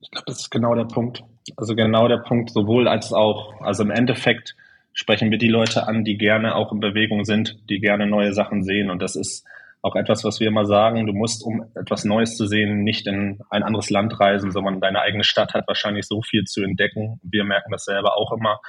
Ich 0.00 0.10
glaube, 0.10 0.24
das 0.26 0.40
ist 0.40 0.50
genau 0.50 0.74
der 0.74 0.84
Punkt. 0.84 1.22
Also 1.56 1.76
genau 1.76 2.08
der 2.08 2.18
Punkt, 2.18 2.50
sowohl 2.50 2.88
als 2.88 3.12
auch. 3.12 3.60
Also 3.60 3.84
im 3.84 3.90
Endeffekt 3.90 4.56
sprechen 4.94 5.30
wir 5.30 5.38
die 5.38 5.48
Leute 5.48 5.86
an, 5.86 6.04
die 6.04 6.18
gerne 6.18 6.54
auch 6.54 6.72
in 6.72 6.80
Bewegung 6.80 7.24
sind, 7.24 7.58
die 7.70 7.78
gerne 7.78 8.06
neue 8.06 8.32
Sachen 8.32 8.64
sehen. 8.64 8.90
Und 8.90 9.00
das 9.00 9.14
ist 9.14 9.46
auch 9.82 9.96
etwas, 9.96 10.24
was 10.24 10.40
wir 10.40 10.48
immer 10.48 10.64
sagen. 10.64 11.06
Du 11.06 11.12
musst, 11.12 11.44
um 11.44 11.64
etwas 11.74 12.04
Neues 12.04 12.36
zu 12.36 12.46
sehen, 12.46 12.84
nicht 12.84 13.06
in 13.06 13.40
ein 13.50 13.62
anderes 13.62 13.90
Land 13.90 14.18
reisen, 14.18 14.52
sondern 14.52 14.80
deine 14.80 15.00
eigene 15.00 15.24
Stadt 15.24 15.54
hat 15.54 15.66
wahrscheinlich 15.66 16.06
so 16.06 16.22
viel 16.22 16.44
zu 16.44 16.62
entdecken. 16.62 17.20
Wir 17.22 17.44
merken 17.44 17.72
das 17.72 17.84
selber 17.84 18.16
auch 18.16 18.32
immer 18.32 18.60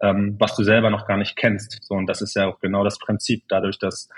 ähm, 0.00 0.36
was 0.38 0.56
du 0.56 0.64
selber 0.64 0.90
noch 0.90 1.06
gar 1.06 1.16
nicht 1.16 1.36
kennst. 1.36 1.78
So, 1.82 1.94
und 1.94 2.06
das 2.06 2.22
ist 2.22 2.34
ja 2.34 2.46
auch 2.46 2.60
genau 2.60 2.84
das 2.84 2.98
Prinzip, 2.98 3.44
dadurch, 3.48 3.78
dass 3.78 4.08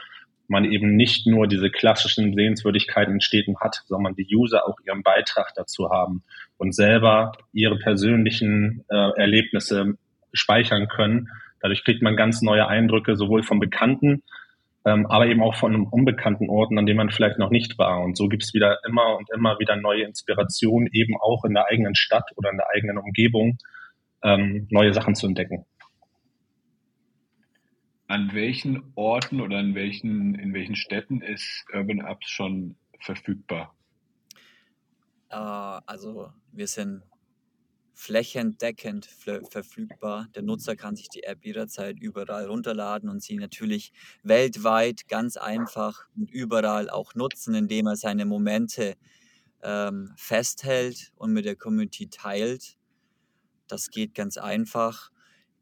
man 0.48 0.64
eben 0.64 0.96
nicht 0.96 1.26
nur 1.26 1.46
diese 1.46 1.70
klassischen 1.70 2.34
Sehenswürdigkeiten 2.34 3.14
in 3.14 3.20
Städten 3.20 3.58
hat, 3.60 3.82
sondern 3.86 4.14
die 4.14 4.26
User 4.34 4.66
auch 4.66 4.76
ihren 4.84 5.02
Beitrag 5.02 5.52
dazu 5.54 5.90
haben 5.90 6.22
und 6.58 6.74
selber 6.74 7.32
ihre 7.52 7.78
persönlichen 7.78 8.84
äh, 8.88 9.10
Erlebnisse 9.16 9.94
speichern 10.32 10.88
können. 10.88 11.28
Dadurch 11.60 11.84
kriegt 11.84 12.02
man 12.02 12.16
ganz 12.16 12.42
neue 12.42 12.66
Eindrücke, 12.66 13.16
sowohl 13.16 13.42
von 13.42 13.60
bekannten, 13.60 14.22
ähm, 14.84 15.06
aber 15.06 15.26
eben 15.26 15.42
auch 15.42 15.54
von 15.54 15.86
unbekannten 15.86 16.48
Orten, 16.50 16.78
an 16.78 16.86
denen 16.86 16.96
man 16.96 17.10
vielleicht 17.10 17.38
noch 17.38 17.50
nicht 17.50 17.78
war. 17.78 18.02
Und 18.02 18.16
so 18.16 18.28
gibt 18.28 18.42
es 18.42 18.54
wieder 18.54 18.78
immer 18.86 19.16
und 19.16 19.28
immer 19.34 19.58
wieder 19.58 19.76
neue 19.76 20.04
Inspirationen, 20.04 20.88
eben 20.92 21.14
auch 21.20 21.44
in 21.44 21.54
der 21.54 21.66
eigenen 21.66 21.94
Stadt 21.94 22.30
oder 22.36 22.50
in 22.50 22.56
der 22.56 22.68
eigenen 22.74 22.98
Umgebung, 22.98 23.58
ähm, 24.24 24.66
neue 24.70 24.92
Sachen 24.92 25.14
zu 25.14 25.26
entdecken. 25.26 25.64
An 28.08 28.30
welchen 28.34 28.92
Orten 28.94 29.40
oder 29.40 29.60
in 29.60 29.74
welchen, 29.74 30.34
in 30.34 30.52
welchen 30.52 30.76
Städten 30.76 31.22
ist 31.22 31.64
Urban 31.72 32.00
Apps 32.00 32.28
schon 32.28 32.76
verfügbar? 33.00 33.74
Äh, 35.30 35.36
also 35.36 36.32
wir 36.52 36.66
sind 36.66 37.02
flächendeckend 37.94 39.06
verfügbar. 39.06 40.28
Der 40.34 40.42
Nutzer 40.42 40.76
kann 40.76 40.96
sich 40.96 41.08
die 41.08 41.24
App 41.24 41.44
jederzeit 41.44 41.98
überall 42.00 42.46
runterladen 42.46 43.08
und 43.08 43.22
sie 43.22 43.36
natürlich 43.36 43.92
weltweit 44.22 45.08
ganz 45.08 45.36
einfach 45.36 46.08
und 46.16 46.30
überall 46.30 46.90
auch 46.90 47.14
nutzen, 47.14 47.54
indem 47.54 47.86
er 47.86 47.96
seine 47.96 48.24
Momente 48.24 48.96
ähm, 49.62 50.12
festhält 50.16 51.12
und 51.16 51.32
mit 51.32 51.44
der 51.44 51.56
Community 51.56 52.08
teilt. 52.08 52.76
Das 53.68 53.90
geht 53.90 54.14
ganz 54.14 54.36
einfach. 54.36 55.10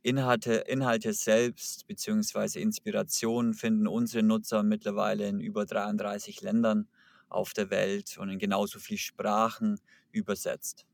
Inhalte, 0.02 0.54
Inhalte 0.66 1.12
selbst 1.12 1.86
bzw. 1.86 2.60
Inspirationen 2.60 3.52
finden 3.52 3.86
unsere 3.86 4.22
Nutzer 4.22 4.62
mittlerweile 4.62 5.28
in 5.28 5.40
über 5.40 5.66
33 5.66 6.40
Ländern 6.40 6.88
auf 7.28 7.52
der 7.52 7.70
Welt 7.70 8.16
und 8.18 8.30
in 8.30 8.38
genauso 8.38 8.78
vielen 8.78 8.98
Sprachen 8.98 9.78
übersetzt. 10.10 10.86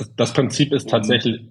Das, 0.00 0.14
das 0.16 0.32
Prinzip 0.32 0.72
ist 0.72 0.88
tatsächlich, 0.88 1.42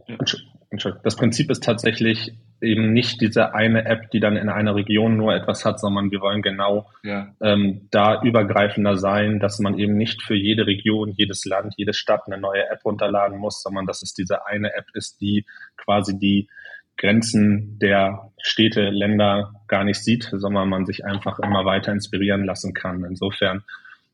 das 1.03 1.15
Prinzip 1.15 1.51
ist 1.51 1.63
tatsächlich 1.63 2.33
eben 2.61 2.93
nicht 2.93 3.21
diese 3.21 3.53
eine 3.53 3.85
App, 3.85 4.09
die 4.11 4.19
dann 4.19 4.35
in 4.35 4.49
einer 4.49 4.75
Region 4.75 5.17
nur 5.17 5.35
etwas 5.35 5.65
hat, 5.65 5.79
sondern 5.79 6.09
wir 6.11 6.19
wollen 6.19 6.41
genau 6.41 6.89
ja. 7.03 7.33
ähm, 7.41 7.87
da 7.91 8.21
übergreifender 8.21 8.97
sein, 8.97 9.39
dass 9.39 9.59
man 9.59 9.77
eben 9.77 9.95
nicht 9.95 10.23
für 10.23 10.35
jede 10.35 10.65
Region, 10.65 11.13
jedes 11.15 11.45
Land, 11.45 11.75
jede 11.77 11.93
Stadt 11.93 12.23
eine 12.25 12.39
neue 12.39 12.67
App 12.69 12.83
runterladen 12.83 13.37
muss, 13.37 13.61
sondern 13.61 13.85
dass 13.85 14.01
es 14.01 14.13
diese 14.13 14.45
eine 14.47 14.73
App 14.73 14.87
ist, 14.93 15.21
die 15.21 15.45
quasi 15.77 16.17
die 16.17 16.49
Grenzen 16.97 17.77
der 17.79 18.31
Städte, 18.41 18.89
Länder 18.89 19.53
gar 19.67 19.83
nicht 19.83 20.03
sieht, 20.03 20.29
sondern 20.33 20.67
man 20.67 20.85
sich 20.85 21.05
einfach 21.05 21.39
immer 21.39 21.65
weiter 21.65 21.93
inspirieren 21.93 22.43
lassen 22.43 22.73
kann. 22.73 23.05
Insofern 23.05 23.63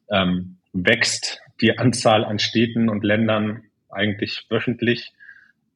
ähm, 0.10 0.58
wächst 0.74 1.40
die 1.62 1.80
Anzahl 1.80 2.26
an 2.26 2.38
Städten 2.38 2.90
und 2.90 3.04
Ländern 3.04 3.64
eigentlich 3.96 4.46
wöchentlich, 4.50 5.14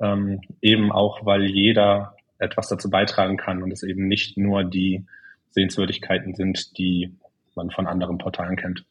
ähm, 0.02 0.42
eben 0.62 0.92
auch, 0.92 1.26
weil 1.26 1.46
jeder 1.46 2.16
etwas 2.38 2.70
dazu 2.70 2.90
beitragen 2.90 3.38
kann 3.38 3.64
und 3.64 3.72
es 3.72 3.84
eben 3.84 4.08
nicht 4.08 4.38
nur 4.38 4.64
die 4.64 5.06
Sehenswürdigkeiten 5.52 6.36
sind, 6.36 6.78
die 6.78 7.16
man 7.56 7.72
von 7.72 7.88
anderen 7.88 8.18
Portalen 8.18 8.56
kennt. 8.56 8.86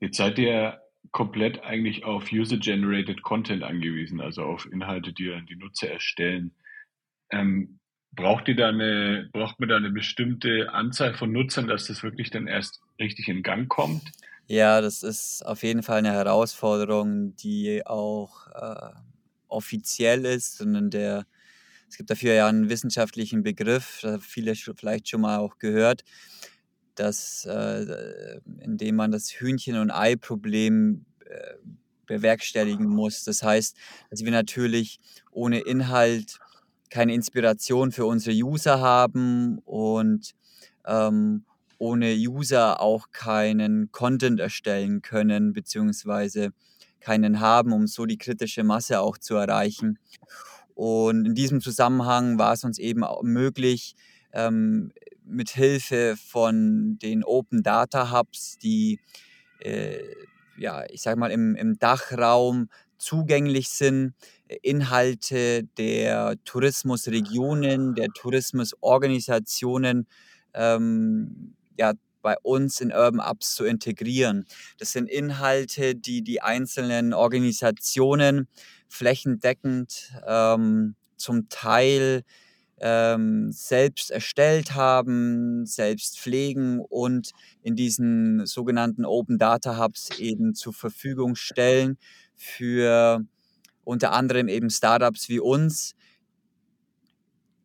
Jetzt 0.00 0.16
seid 0.16 0.38
ihr 0.38 0.80
komplett 1.10 1.62
eigentlich 1.64 2.04
auf 2.04 2.32
User-Generated 2.32 3.22
Content 3.22 3.62
angewiesen, 3.62 4.20
also 4.20 4.42
auf 4.42 4.66
Inhalte, 4.70 5.12
die 5.12 5.32
die 5.48 5.56
Nutzer 5.56 5.90
erstellen. 5.90 6.52
Ähm, 7.30 7.78
braucht 8.12 8.48
ihr 8.48 8.56
da 8.56 8.68
eine, 8.68 9.28
braucht 9.32 9.58
man 9.58 9.68
da 9.68 9.76
eine 9.76 9.90
bestimmte 9.90 10.72
Anzahl 10.72 11.14
von 11.14 11.32
Nutzern, 11.32 11.66
dass 11.66 11.86
das 11.86 12.02
wirklich 12.02 12.30
dann 12.30 12.46
erst 12.46 12.80
richtig 12.98 13.28
in 13.28 13.42
Gang 13.42 13.68
kommt? 13.68 14.02
Ja, 14.48 14.80
das 14.80 15.02
ist 15.02 15.44
auf 15.46 15.62
jeden 15.62 15.82
Fall 15.82 15.98
eine 15.98 16.12
Herausforderung, 16.12 17.34
die 17.36 17.86
auch 17.86 18.48
äh, 18.48 18.90
offiziell 19.48 20.24
ist, 20.26 20.56
sondern 20.58 20.90
der, 20.90 21.26
es 21.88 21.96
gibt 21.96 22.10
dafür 22.10 22.34
ja 22.34 22.48
einen 22.48 22.68
wissenschaftlichen 22.68 23.42
Begriff, 23.42 24.00
da 24.02 24.12
haben 24.12 24.20
viele 24.20 24.54
vielleicht 24.56 25.08
schon 25.08 25.22
mal 25.22 25.38
auch 25.38 25.58
gehört, 25.58 26.02
dass 26.94 27.44
äh, 27.46 28.40
indem 28.60 28.96
man 28.96 29.12
das 29.12 29.30
Hühnchen- 29.30 29.80
und 29.80 29.90
Ei-Problem 29.90 31.06
äh, 31.26 31.54
bewerkstelligen 32.06 32.86
muss. 32.86 33.24
Das 33.24 33.42
heißt, 33.42 33.76
dass 34.10 34.24
wir 34.24 34.32
natürlich 34.32 35.00
ohne 35.30 35.60
Inhalt 35.60 36.38
keine 36.90 37.14
Inspiration 37.14 37.92
für 37.92 38.04
unsere 38.06 38.36
User 38.36 38.80
haben 38.80 39.58
und 39.60 40.34
ähm, 40.86 41.44
ohne 41.82 42.14
User 42.14 42.80
auch 42.80 43.10
keinen 43.10 43.90
Content 43.90 44.38
erstellen 44.38 45.02
können, 45.02 45.52
beziehungsweise 45.52 46.52
keinen 47.00 47.40
haben, 47.40 47.72
um 47.72 47.88
so 47.88 48.06
die 48.06 48.18
kritische 48.18 48.62
Masse 48.62 49.00
auch 49.00 49.18
zu 49.18 49.34
erreichen. 49.34 49.98
Und 50.74 51.26
in 51.26 51.34
diesem 51.34 51.60
Zusammenhang 51.60 52.38
war 52.38 52.52
es 52.52 52.62
uns 52.62 52.78
eben 52.78 53.02
auch 53.02 53.24
möglich, 53.24 53.96
ähm, 54.32 54.92
mit 55.24 55.50
Hilfe 55.50 56.14
von 56.16 56.98
den 57.02 57.24
Open 57.24 57.64
Data 57.64 58.12
Hubs, 58.16 58.58
die 58.58 59.00
äh, 59.58 59.98
ja, 60.56 60.84
ich 60.88 61.02
sag 61.02 61.18
mal, 61.18 61.32
im, 61.32 61.56
im 61.56 61.80
Dachraum 61.80 62.68
zugänglich 62.96 63.70
sind, 63.70 64.14
Inhalte 64.62 65.64
der 65.78 66.36
Tourismusregionen, 66.44 67.96
der 67.96 68.06
Tourismusorganisationen 68.14 70.06
ähm, 70.54 71.56
ja, 71.76 71.92
bei 72.22 72.36
uns 72.42 72.80
in 72.80 72.92
Urban 72.92 73.20
Apps 73.20 73.54
zu 73.54 73.64
integrieren. 73.64 74.46
Das 74.78 74.92
sind 74.92 75.08
Inhalte, 75.08 75.94
die 75.94 76.22
die 76.22 76.40
einzelnen 76.40 77.12
Organisationen 77.12 78.48
flächendeckend 78.88 80.12
ähm, 80.26 80.94
zum 81.16 81.48
Teil 81.48 82.22
ähm, 82.80 83.52
selbst 83.52 84.10
erstellt 84.10 84.74
haben, 84.74 85.66
selbst 85.66 86.18
pflegen 86.18 86.80
und 86.80 87.30
in 87.62 87.76
diesen 87.76 88.44
sogenannten 88.46 89.04
Open 89.04 89.38
Data 89.38 89.78
Hubs 89.78 90.18
eben 90.18 90.54
zur 90.54 90.72
Verfügung 90.72 91.36
stellen 91.36 91.96
für 92.34 93.24
unter 93.84 94.12
anderem 94.12 94.48
eben 94.48 94.70
Startups 94.70 95.28
wie 95.28 95.40
uns, 95.40 95.94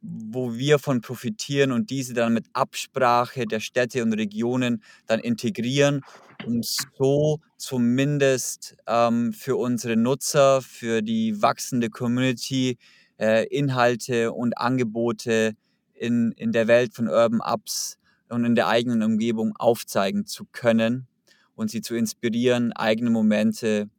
wo 0.08 0.56
wir 0.56 0.80
von 0.80 1.02
profitieren 1.02 1.72
und 1.72 1.90
diese 1.90 2.14
dann 2.14 2.34
mit 2.34 2.46
Absprache 2.54 3.46
der 3.46 3.60
Städte 3.60 4.04
und 4.04 4.14
Regionen 4.14 4.82
dann 5.06 5.20
integrieren, 5.20 6.02
um 6.46 6.62
so 6.64 7.40
zumindest 7.58 8.78
ähm, 8.88 9.34
für 9.34 9.58
unsere 9.58 9.98
Nutzer, 9.98 10.62
für 10.62 11.02
die 11.02 11.42
wachsende 11.42 11.90
Community 11.90 12.78
äh, 13.20 13.46
Inhalte 13.48 14.32
und 14.32 14.58
Angebote 14.58 15.54
in, 15.94 16.32
in 16.34 16.52
der 16.52 16.68
Welt 16.68 16.94
von 16.94 17.10
Urban 17.10 17.42
Apps 17.44 17.98
und 18.30 18.46
in 18.46 18.56
der 18.56 18.68
eigenen 18.68 19.04
Umgebung 19.04 19.56
aufzeigen 19.58 20.26
zu 20.26 20.46
können 20.52 21.08
und 21.56 21.70
sie 21.70 21.82
zu 21.82 21.96
inspirieren, 21.96 22.72
eigene 22.74 23.10
Momente 23.10 23.90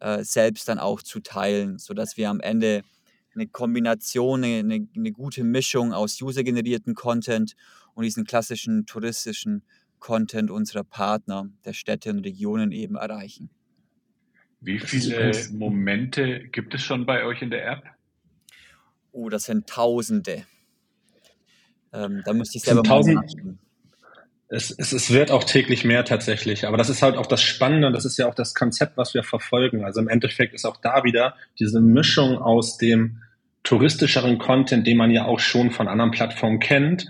äh, 0.00 0.22
selbst 0.22 0.68
dann 0.68 0.78
auch 0.78 1.02
zu 1.02 1.20
teilen, 1.20 1.78
sodass 1.78 2.16
wir 2.16 2.30
am 2.30 2.40
Ende 2.40 2.84
eine 3.38 3.48
Kombination, 3.48 4.44
eine, 4.44 4.88
eine 4.94 5.12
gute 5.12 5.44
Mischung 5.44 5.92
aus 5.92 6.20
usergenerierten 6.20 6.94
Content 6.94 7.54
und 7.94 8.04
diesen 8.04 8.24
klassischen 8.24 8.86
touristischen 8.86 9.62
Content 9.98 10.50
unserer 10.50 10.84
Partner, 10.84 11.48
der 11.64 11.72
Städte 11.72 12.10
und 12.10 12.20
Regionen 12.20 12.72
eben 12.72 12.96
erreichen. 12.96 13.50
Wie 14.60 14.78
viele 14.78 15.32
Momente 15.52 16.48
gibt 16.50 16.74
es 16.74 16.82
schon 16.82 17.06
bei 17.06 17.24
euch 17.24 17.42
in 17.42 17.50
der 17.50 17.66
App? 17.70 17.84
Oh, 19.12 19.28
das 19.28 19.44
sind 19.44 19.68
Tausende. 19.68 20.44
Ähm, 21.92 22.22
da 22.24 22.32
müsste 22.32 22.58
ich 22.58 22.64
selber 22.64 22.82
mal 22.82 22.88
tausend, 22.88 23.20
es, 24.48 24.70
es, 24.70 24.92
es 24.92 25.10
wird 25.10 25.30
auch 25.30 25.44
täglich 25.44 25.84
mehr 25.84 26.04
tatsächlich, 26.04 26.66
aber 26.66 26.78
das 26.78 26.88
ist 26.88 27.02
halt 27.02 27.16
auch 27.16 27.26
das 27.26 27.42
Spannende 27.42 27.86
und 27.86 27.92
das 27.92 28.06
ist 28.06 28.16
ja 28.18 28.26
auch 28.26 28.34
das 28.34 28.54
Konzept, 28.54 28.96
was 28.96 29.12
wir 29.12 29.22
verfolgen. 29.22 29.84
Also 29.84 30.00
im 30.00 30.08
Endeffekt 30.08 30.54
ist 30.54 30.64
auch 30.64 30.78
da 30.78 31.04
wieder 31.04 31.34
diese 31.58 31.80
Mischung 31.80 32.38
aus 32.38 32.78
dem 32.78 33.22
touristischeren 33.62 34.38
Content, 34.38 34.86
den 34.86 34.96
man 34.96 35.10
ja 35.10 35.26
auch 35.26 35.40
schon 35.40 35.70
von 35.70 35.88
anderen 35.88 36.10
Plattformen 36.10 36.58
kennt, 36.58 37.06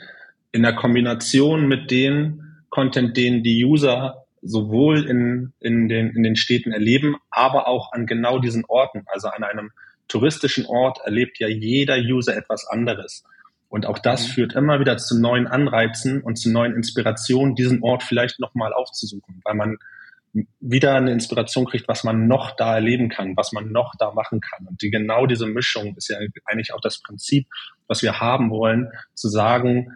in 0.53 0.63
der 0.63 0.75
Kombination 0.75 1.69
mit 1.69 1.91
dem 1.91 2.63
Content, 2.71 3.17
den 3.17 3.43
die 3.43 3.65
User 3.65 4.25
sowohl 4.43 5.09
in, 5.09 5.53
in, 5.61 5.89
den, 5.89 6.11
in 6.11 6.23
den 6.23 6.37
Städten 6.37 6.73
erleben, 6.73 7.17
aber 7.31 7.69
auch 7.69 7.93
an 7.93 8.07
genau 8.07 8.39
diesen 8.39 8.65
Orten, 8.67 9.05
also 9.07 9.29
an 9.29 9.45
einem 9.45 9.71
touristischen 10.07 10.67
Ort 10.67 11.01
erlebt 11.05 11.39
ja 11.39 11.49
jeder 11.49 11.97
User 11.97 12.37
etwas 12.37 12.67
anderes. 12.67 13.25
Und 13.69 13.85
auch 13.85 13.99
das 13.99 14.29
mhm. 14.29 14.33
führt 14.33 14.55
immer 14.55 14.81
wieder 14.81 14.97
zu 14.97 15.21
neuen 15.21 15.47
Anreizen 15.47 16.23
und 16.23 16.37
zu 16.37 16.51
neuen 16.51 16.75
Inspirationen, 16.75 17.55
diesen 17.55 17.83
Ort 17.83 18.03
vielleicht 18.03 18.41
nochmal 18.41 18.73
aufzusuchen, 18.73 19.41
weil 19.45 19.55
man 19.55 19.77
wieder 20.61 20.95
eine 20.95 21.13
Inspiration 21.13 21.67
kriegt, 21.67 21.89
was 21.89 22.05
man 22.05 22.27
noch 22.27 22.55
da 22.57 22.75
erleben 22.75 23.09
kann, 23.09 23.37
was 23.37 23.53
man 23.53 23.73
noch 23.73 23.95
da 23.99 24.13
machen 24.13 24.41
kann. 24.41 24.67
Und 24.67 24.83
die, 24.83 24.91
genau 24.91 25.27
diese 25.27 25.47
Mischung 25.47 25.95
ist 25.97 26.09
ja 26.09 26.19
eigentlich 26.45 26.73
auch 26.75 26.81
das 26.81 27.01
Prinzip, 27.01 27.47
was 27.87 28.03
wir 28.03 28.21
haben 28.21 28.51
wollen, 28.51 28.91
zu 29.15 29.29
sagen, 29.29 29.93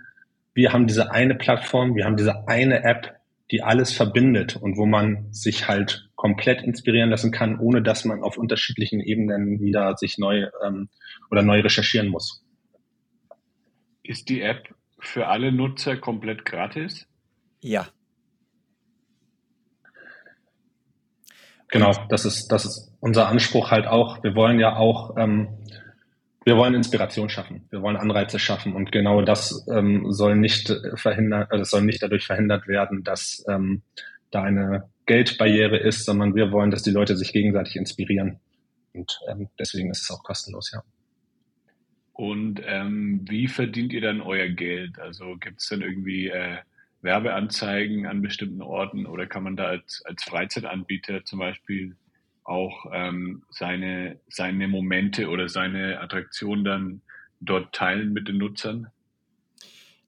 wir 0.55 0.73
haben 0.73 0.87
diese 0.87 1.11
eine 1.11 1.35
Plattform, 1.35 1.95
wir 1.95 2.05
haben 2.05 2.17
diese 2.17 2.47
eine 2.49 2.85
App, 2.85 3.17
die 3.51 3.63
alles 3.63 3.93
verbindet 3.93 4.57
und 4.57 4.79
wo 4.79 4.87
man 4.87 5.33
sich 5.33 5.69
halt 5.69 6.09
komplett 6.15 6.63
inspirieren 6.63 7.11
lassen 7.11 7.33
kann, 7.33 7.59
ohne 7.59 7.83
dass 7.83 8.05
man 8.05 8.23
auf 8.23 8.39
unterschiedlichen 8.39 9.01
Ebenen 9.01 9.61
wieder 9.61 9.97
sich 9.97 10.19
neu 10.19 10.47
ähm, 10.65 10.89
oder 11.31 11.43
neu 11.43 11.61
recherchieren 11.61 12.09
muss. 12.09 12.45
Ist 14.03 14.29
die 14.29 14.41
App 14.41 14.75
für 14.99 15.27
alle 15.27 15.53
Nutzer 15.53 15.97
komplett 15.97 16.45
gratis? 16.45 17.07
Ja. 17.61 17.89
Genau, 21.73 21.91
das 22.11 22.27
ist, 22.27 22.49
das 22.49 22.67
ist 22.67 22.93
unser 23.01 23.29
Anspruch 23.29 23.71
halt 23.71 23.87
auch. 23.87 24.23
Wir 24.23 24.35
wollen 24.35 24.61
ja 24.61 24.77
auch, 24.77 25.17
ähm, 25.17 25.49
wir 26.45 26.59
wollen 26.59 26.75
Inspiration 26.75 27.31
schaffen, 27.31 27.67
wir 27.71 27.81
wollen 27.81 27.97
Anreize 27.97 28.39
schaffen 28.39 28.75
und 28.75 28.93
genau 28.93 29.23
das 29.23 29.67
ähm, 29.73 30.13
soll 30.13 30.37
nicht 30.37 30.71
verhindert, 30.97 31.51
äh, 31.51 31.57
das 31.57 31.71
soll 31.71 31.81
nicht 31.83 32.03
dadurch 32.03 32.27
verhindert 32.27 32.69
werden, 32.69 33.05
dass 33.05 33.43
ähm, 33.49 33.81
da 34.31 34.43
eine 34.43 34.91
Geldbarriere 35.07 35.79
ist, 35.79 36.05
sondern 36.05 36.35
wir 36.35 36.53
wollen, 36.53 36.71
dass 36.71 36.83
die 36.83 36.91
Leute 36.91 37.17
sich 37.17 37.33
gegenseitig 37.33 37.77
inspirieren. 37.77 38.39
Und 38.93 39.19
ähm, 39.31 39.49
deswegen 39.59 39.91
ist 39.91 40.03
es 40.03 40.11
auch 40.11 40.23
kostenlos, 40.23 40.73
ja. 40.73 40.83
Und 42.13 42.61
ähm, 42.67 43.25
wie 43.27 43.49
verdient 43.49 43.95
ihr 43.95 44.03
dann 44.03 44.21
euer 44.21 44.49
Geld? 44.49 44.99
Also 44.99 45.37
gibt 45.41 45.63
es 45.63 45.69
dann 45.71 45.81
irgendwie 45.81 46.29
äh, 46.29 46.59
Werbeanzeigen 47.03 48.07
an 48.07 48.23
bestimmten 48.23 48.63
Orten 48.63 49.07
oder 49.07 49.27
kann 49.27 49.43
man 49.43 49.57
da 49.57 49.65
als, 49.67 50.03
als 50.05 50.23
Freizeitanbieter 50.25 51.25
zum 51.25 51.41
Beispiel 51.41 51.97
auch 52.45 52.87
ähm, 52.93 53.43
seine, 53.51 54.21
seine 54.29 54.69
Momente 54.69 55.29
oder 55.29 55.49
seine 55.49 56.01
Attraktion 56.01 56.65
dann 56.65 57.03
dort 57.41 57.75
teilen 57.75 58.13
mit 58.13 58.29
den 58.29 58.39
Nutzern? 58.39 58.89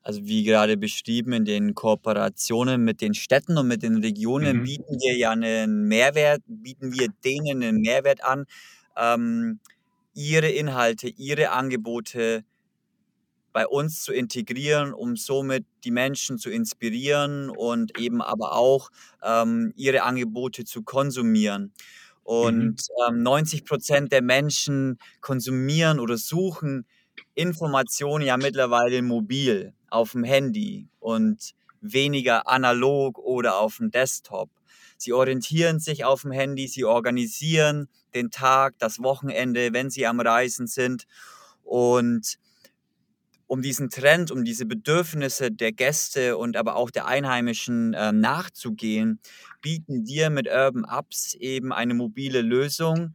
Also 0.03 0.27
wie 0.27 0.45
gerade 0.45 0.77
beschrieben, 0.77 1.33
in 1.33 1.45
den 1.47 1.75
Kooperationen 1.75 2.85
mit 2.85 3.01
den 3.01 3.15
Städten 3.15 3.57
und 3.57 3.69
mit 3.69 3.83
den 3.83 3.97
Regionen 3.97 4.59
mhm. 4.59 4.65
bieten 4.65 5.01
wir 5.01 5.17
ja 5.17 5.31
einen 5.31 5.89
Mehrwert, 5.89 6.43
bieten 6.47 6.93
wir 6.93 7.09
denen 7.25 7.63
einen 7.63 7.81
Mehrwert 7.81 8.23
an, 8.23 8.45
ähm, 8.97 9.61
ihre 10.15 10.51
Inhalte, 10.51 11.09
ihre 11.09 11.51
Angebote 11.51 12.45
bei 13.55 13.69
uns 13.69 14.03
zu 14.03 14.13
integrieren, 14.13 14.93
um 14.93 15.17
somit 15.17 15.65
die 15.85 15.93
Menschen 15.93 16.39
zu 16.39 16.51
inspirieren 16.51 17.51
und 17.51 17.97
eben 18.01 18.21
aber 18.21 18.57
auch 18.57 18.91
ähm, 19.23 19.73
ihre 19.77 20.03
Angebote 20.03 20.65
zu 20.65 20.83
konsumieren. 20.83 21.73
Und 22.25 22.89
mhm. 23.09 23.17
ähm, 23.17 23.23
90 23.23 23.65
Prozent 23.65 24.11
der 24.11 24.23
Menschen 24.23 24.99
konsumieren 25.21 26.01
oder 26.01 26.17
suchen 26.17 26.85
Informationen 27.35 28.27
ja 28.27 28.37
mittlerweile 28.37 29.01
mobil 29.03 29.73
auf 29.89 30.13
dem 30.13 30.25
Handy 30.25 30.89
und 30.99 31.55
weniger 31.81 32.49
analog 32.49 33.19
oder 33.19 33.59
auf 33.59 33.77
dem 33.77 33.93
Desktop. 33.93 34.51
Sie 34.97 35.13
orientieren 35.13 35.79
sich 35.79 36.05
auf 36.05 36.23
dem 36.23 36.33
Handy, 36.33 36.67
sie 36.67 36.85
organisieren 36.85 37.89
den 38.17 38.33
Tag, 38.33 38.75
das 38.81 39.01
Wochenende, 39.01 39.73
wenn 39.73 39.91
sie 39.91 40.07
am 40.09 40.19
Reisen 40.19 40.67
sind. 40.67 41.07
Und 41.63 42.39
um 43.47 43.63
diesen 43.63 43.91
Trend, 43.91 44.31
um 44.31 44.45
diese 44.45 44.67
Bedürfnisse 44.67 45.51
der 45.51 45.73
Gäste 45.73 46.37
und 46.37 46.57
aber 46.57 46.77
auch 46.77 46.91
der 46.91 47.07
Einheimischen 47.07 47.95
äh, 47.95 48.13
nachzugehen, 48.13 49.21
bieten 49.61 50.07
wir 50.07 50.31
mit 50.31 50.49
Urban 50.49 50.85
Apps 50.85 51.35
eben 51.35 51.73
eine 51.73 51.95
mobile 51.95 52.41
Lösung, 52.41 53.15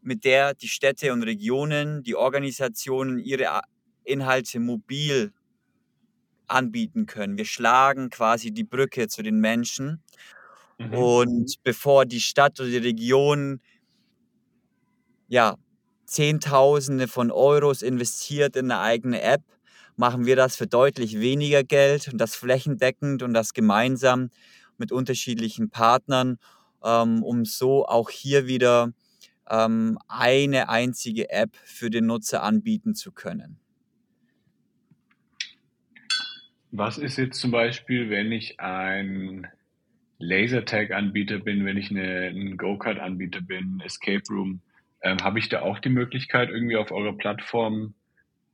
mit 0.00 0.24
der 0.24 0.54
die 0.54 0.68
Städte 0.68 1.12
und 1.12 1.22
Regionen, 1.22 2.02
die 2.02 2.14
Organisationen 2.14 3.18
ihre 3.18 3.60
Inhalte 4.04 4.60
mobil 4.60 5.32
anbieten 6.46 7.06
können. 7.06 7.36
Wir 7.36 7.44
schlagen 7.44 8.10
quasi 8.10 8.52
die 8.52 8.64
Brücke 8.64 9.08
zu 9.08 9.22
den 9.22 9.38
Menschen. 9.38 10.02
Mhm. 10.78 10.94
Und 10.94 11.62
bevor 11.62 12.06
die 12.06 12.20
Stadt 12.20 12.58
oder 12.58 12.70
die 12.70 12.78
Region 12.78 13.60
ja, 15.28 15.56
Zehntausende 16.08 17.06
von 17.06 17.30
Euros 17.30 17.82
investiert 17.82 18.56
in 18.56 18.70
eine 18.70 18.80
eigene 18.80 19.20
App, 19.20 19.42
machen 19.96 20.24
wir 20.24 20.36
das 20.36 20.56
für 20.56 20.66
deutlich 20.66 21.20
weniger 21.20 21.62
Geld 21.64 22.08
und 22.08 22.18
das 22.18 22.34
flächendeckend 22.34 23.22
und 23.22 23.34
das 23.34 23.52
gemeinsam 23.52 24.30
mit 24.78 24.90
unterschiedlichen 24.90 25.68
Partnern, 25.68 26.38
ähm, 26.82 27.22
um 27.22 27.44
so 27.44 27.84
auch 27.84 28.08
hier 28.08 28.46
wieder 28.46 28.92
ähm, 29.50 29.98
eine 30.08 30.70
einzige 30.70 31.30
App 31.30 31.50
für 31.64 31.90
den 31.90 32.06
Nutzer 32.06 32.42
anbieten 32.42 32.94
zu 32.94 33.12
können. 33.12 33.60
Was 36.70 36.96
ist 36.96 37.18
jetzt 37.18 37.38
zum 37.38 37.50
Beispiel, 37.50 38.08
wenn 38.08 38.32
ich 38.32 38.60
ein 38.60 39.46
Lasertag-Anbieter 40.18 41.38
bin, 41.38 41.64
wenn 41.66 41.76
ich 41.76 41.90
eine, 41.90 42.28
ein 42.28 42.56
Go-Kart-Anbieter 42.56 43.42
bin, 43.42 43.82
Escape 43.84 44.22
Room? 44.30 44.60
Ähm, 45.02 45.18
Habe 45.22 45.38
ich 45.38 45.48
da 45.48 45.62
auch 45.62 45.78
die 45.78 45.88
Möglichkeit, 45.88 46.50
irgendwie 46.50 46.76
auf 46.76 46.90
eurer 46.90 47.16
Plattform 47.16 47.94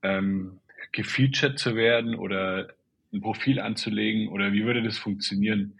ähm, 0.02 0.60
gefeatured 0.92 1.58
zu 1.58 1.74
werden 1.74 2.14
oder 2.14 2.68
ein 3.12 3.20
Profil 3.20 3.60
anzulegen? 3.60 4.28
Oder 4.28 4.52
wie 4.52 4.64
würde 4.64 4.82
das 4.82 4.98
funktionieren, 4.98 5.78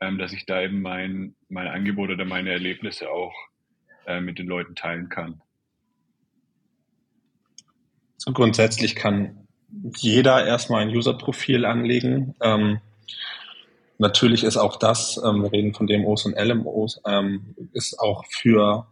ähm, 0.00 0.18
dass 0.18 0.32
ich 0.32 0.46
da 0.46 0.62
eben 0.62 0.82
mein, 0.82 1.34
mein 1.48 1.66
Angebot 1.66 2.10
oder 2.10 2.24
meine 2.24 2.50
Erlebnisse 2.50 3.10
auch 3.10 3.34
äh, 4.06 4.20
mit 4.20 4.38
den 4.38 4.46
Leuten 4.46 4.74
teilen 4.74 5.08
kann? 5.08 5.40
So 8.16 8.32
grundsätzlich 8.32 8.94
kann 8.94 9.46
jeder 9.96 10.46
erstmal 10.46 10.82
ein 10.82 10.94
User-Profil 10.94 11.64
anlegen. 11.64 12.34
Ähm, 12.40 12.80
natürlich 13.98 14.44
ist 14.44 14.56
auch 14.56 14.76
das, 14.76 15.20
ähm, 15.22 15.42
wir 15.42 15.52
reden 15.52 15.74
von 15.74 15.86
DMOs 15.86 16.24
und 16.24 16.34
LMOs, 16.38 17.00
ähm, 17.06 17.54
ist 17.72 17.98
auch 17.98 18.24
für 18.30 18.86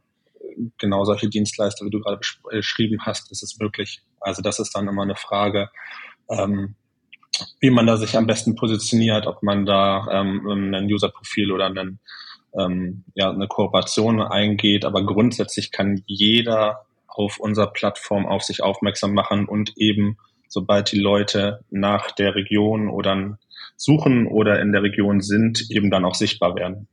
genau 0.78 1.04
solche 1.04 1.28
Dienstleister, 1.28 1.84
wie 1.84 1.90
du 1.90 2.00
gerade 2.00 2.20
beschrieben 2.50 2.98
hast, 3.04 3.30
ist 3.30 3.42
es 3.42 3.58
möglich. 3.58 4.02
Also 4.20 4.42
das 4.42 4.58
ist 4.58 4.74
dann 4.74 4.88
immer 4.88 5.02
eine 5.02 5.16
Frage, 5.16 5.70
ähm, 6.28 6.74
wie 7.60 7.70
man 7.70 7.86
da 7.86 7.96
sich 7.96 8.16
am 8.16 8.26
besten 8.26 8.54
positioniert, 8.54 9.26
ob 9.26 9.42
man 9.42 9.66
da 9.66 10.06
ähm, 10.10 10.74
ein 10.74 10.84
User-Profil 10.84 11.50
oder 11.52 11.66
einen, 11.66 12.00
ähm, 12.58 13.04
ja, 13.14 13.30
eine 13.30 13.48
Kooperation 13.48 14.20
eingeht. 14.20 14.84
Aber 14.84 15.04
grundsätzlich 15.04 15.72
kann 15.72 16.02
jeder 16.06 16.86
auf 17.08 17.38
unserer 17.38 17.72
Plattform 17.72 18.26
auf 18.26 18.42
sich 18.42 18.62
aufmerksam 18.62 19.12
machen 19.12 19.46
und 19.46 19.72
eben, 19.76 20.18
sobald 20.48 20.92
die 20.92 20.98
Leute 20.98 21.64
nach 21.70 22.10
der 22.12 22.34
Region 22.34 22.88
oder 22.88 23.38
suchen 23.76 24.26
oder 24.26 24.60
in 24.60 24.72
der 24.72 24.82
Region 24.82 25.20
sind, 25.20 25.70
eben 25.70 25.90
dann 25.90 26.04
auch 26.04 26.14
sichtbar 26.14 26.54
werden. 26.54 26.88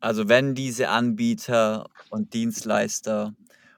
Also 0.00 0.28
wenn 0.28 0.54
diese 0.54 0.88
Anbieter 0.88 1.88
und 2.10 2.34
Dienstleister 2.34 3.34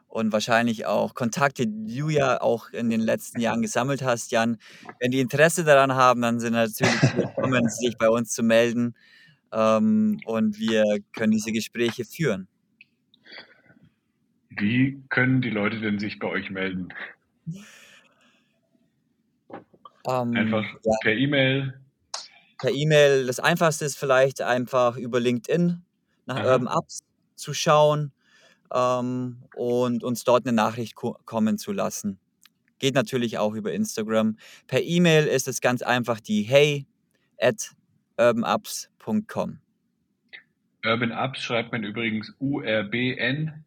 und 0.08 0.32
wahrscheinlich 0.32 0.86
auch 0.86 1.14
Kontakte, 1.14 1.66
die 1.66 1.98
du 1.98 2.08
ja 2.08 2.40
auch 2.40 2.70
in 2.70 2.90
den 2.90 3.00
letzten 3.00 3.40
Jahren 3.40 3.62
gesammelt 3.62 4.02
hast, 4.02 4.32
Jan, 4.32 4.58
wenn 5.00 5.10
die 5.10 5.20
Interesse 5.20 5.64
daran 5.64 5.94
haben, 5.94 6.22
dann 6.22 6.40
sind 6.40 6.54
natürlich 6.54 7.02
willkommen, 7.16 7.68
sich 7.68 7.96
bei 7.98 8.08
uns 8.08 8.32
zu 8.32 8.42
melden 8.42 8.94
ähm, 9.52 10.20
und 10.24 10.58
wir 10.58 10.84
können 11.12 11.32
diese 11.32 11.52
Gespräche 11.52 12.04
führen. 12.04 12.48
Wie 14.50 15.02
können 15.08 15.40
die 15.40 15.50
Leute 15.50 15.80
denn 15.80 15.98
sich 15.98 16.18
bei 16.18 16.26
euch 16.26 16.50
melden? 16.50 16.88
Ähm, 20.08 20.34
einfach 20.34 20.64
ja. 20.84 20.92
per 21.02 21.12
E-Mail? 21.12 21.80
Per 22.58 22.72
E-Mail. 22.72 23.26
Das 23.26 23.38
Einfachste 23.38 23.84
ist 23.84 23.96
vielleicht 23.96 24.40
einfach 24.40 24.96
über 24.96 25.20
LinkedIn 25.20 25.84
nach 26.28 26.36
Aha. 26.36 26.52
Urban 26.52 26.68
Apps 26.68 27.00
zu 27.34 27.52
schauen 27.54 28.12
ähm, 28.72 29.38
und 29.56 30.04
uns 30.04 30.22
dort 30.24 30.46
eine 30.46 30.54
Nachricht 30.54 30.94
ko 30.94 31.16
kommen 31.24 31.58
zu 31.58 31.72
lassen. 31.72 32.20
Geht 32.78 32.94
natürlich 32.94 33.38
auch 33.38 33.54
über 33.54 33.72
Instagram. 33.72 34.36
Per 34.68 34.82
E-Mail 34.82 35.26
ist 35.26 35.48
es 35.48 35.60
ganz 35.60 35.82
einfach 35.82 36.20
die 36.20 36.42
hey 36.42 36.86
at 37.40 37.72
urbanapps.com. 38.18 39.58
Urban 40.84 41.10
Apps 41.10 41.40
schreibt 41.40 41.72
man 41.72 41.82
übrigens 41.82 42.32
U-R-B-N-U-P-S. 42.38 43.58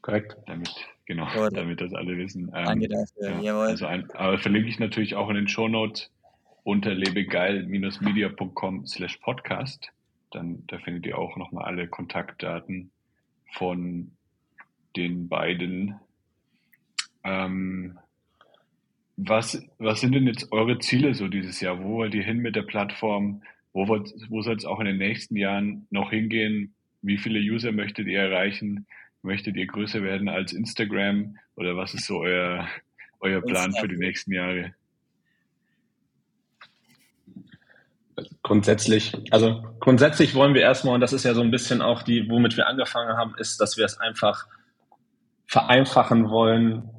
Korrekt. 0.00 0.36
Damit, 0.46 0.70
genau, 1.06 1.28
Oder. 1.36 1.50
damit 1.50 1.82
das 1.82 1.92
alle 1.92 2.16
wissen. 2.16 2.50
Ähm, 2.54 2.64
Danke 2.64 2.88
dafür, 2.88 3.30
ja, 3.30 3.40
jawohl. 3.40 3.66
Also 3.66 3.86
ein, 3.86 4.10
aber 4.12 4.38
verlinke 4.38 4.70
ich 4.70 4.78
natürlich 4.78 5.14
auch 5.14 5.28
in 5.28 5.34
den 5.36 5.48
Show 5.48 5.68
Notes 5.68 6.10
unter 6.64 6.94
lebegeil-media.com 6.94 8.86
slash 8.86 9.16
podcast. 9.18 9.92
Dann, 10.30 10.64
da 10.66 10.78
findet 10.78 11.06
ihr 11.06 11.18
auch 11.18 11.36
nochmal 11.36 11.64
alle 11.64 11.88
Kontaktdaten 11.88 12.90
von 13.52 14.12
den 14.96 15.28
beiden. 15.28 15.96
Ähm, 17.24 17.98
was, 19.16 19.62
was 19.78 20.00
sind 20.00 20.14
denn 20.14 20.26
jetzt 20.26 20.52
eure 20.52 20.78
Ziele 20.78 21.14
so 21.14 21.28
dieses 21.28 21.60
Jahr? 21.60 21.82
Wo 21.82 21.96
wollt 21.98 22.14
ihr 22.14 22.22
hin 22.22 22.38
mit 22.38 22.56
der 22.56 22.62
Plattform? 22.62 23.42
Wo, 23.72 23.88
wollt, 23.88 24.12
wo 24.28 24.42
soll 24.42 24.56
es 24.56 24.64
auch 24.64 24.80
in 24.80 24.86
den 24.86 24.98
nächsten 24.98 25.36
Jahren 25.36 25.86
noch 25.90 26.10
hingehen? 26.10 26.74
Wie 27.02 27.18
viele 27.18 27.38
User 27.40 27.72
möchtet 27.72 28.06
ihr 28.06 28.20
erreichen? 28.20 28.86
Möchtet 29.22 29.56
ihr 29.56 29.66
größer 29.66 30.02
werden 30.02 30.28
als 30.28 30.52
Instagram? 30.52 31.36
Oder 31.56 31.76
was 31.76 31.94
ist 31.94 32.06
so 32.06 32.20
euer, 32.20 32.68
euer 33.20 33.40
Plan 33.42 33.72
für 33.72 33.88
die 33.88 33.96
nächsten 33.96 34.32
Jahre? 34.32 34.74
Grundsätzlich, 38.52 39.14
also 39.30 39.62
grundsätzlich 39.80 40.34
wollen 40.34 40.52
wir 40.52 40.60
erstmal, 40.60 40.94
und 40.94 41.00
das 41.00 41.14
ist 41.14 41.24
ja 41.24 41.32
so 41.32 41.40
ein 41.40 41.50
bisschen 41.50 41.80
auch 41.80 42.02
die, 42.02 42.28
womit 42.28 42.58
wir 42.58 42.66
angefangen 42.66 43.16
haben, 43.16 43.34
ist, 43.38 43.62
dass 43.62 43.78
wir 43.78 43.86
es 43.86 43.98
einfach 43.98 44.46
vereinfachen 45.46 46.28
wollen, 46.28 46.90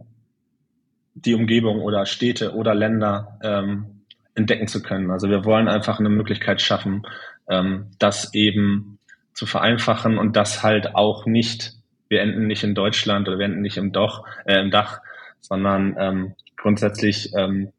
die 1.13 1.35
Umgebung 1.35 1.81
oder 1.81 2.07
Städte 2.07 2.55
oder 2.55 2.73
Länder 2.73 3.37
ähm, 3.43 4.01
entdecken 4.33 4.67
zu 4.67 4.81
können. 4.81 5.11
Also 5.11 5.29
wir 5.29 5.45
wollen 5.45 5.67
einfach 5.67 5.99
eine 5.99 6.09
Möglichkeit 6.09 6.59
schaffen, 6.59 7.05
ähm, 7.47 7.91
das 7.99 8.33
eben 8.33 8.97
zu 9.35 9.45
vereinfachen 9.45 10.17
und 10.17 10.35
das 10.35 10.63
halt 10.63 10.95
auch 10.95 11.27
nicht, 11.27 11.73
wir 12.09 12.21
enden 12.21 12.47
nicht 12.47 12.63
in 12.63 12.73
Deutschland 12.73 13.27
oder 13.27 13.37
wir 13.37 13.45
enden 13.45 13.61
nicht 13.61 13.77
im, 13.77 13.91
Doch, 13.91 14.25
äh, 14.45 14.59
im 14.59 14.71
Dach, 14.71 15.01
sondern 15.39 15.95
ähm, 15.99 16.35
grundsätzlich 16.57 17.31
ähm, 17.37 17.71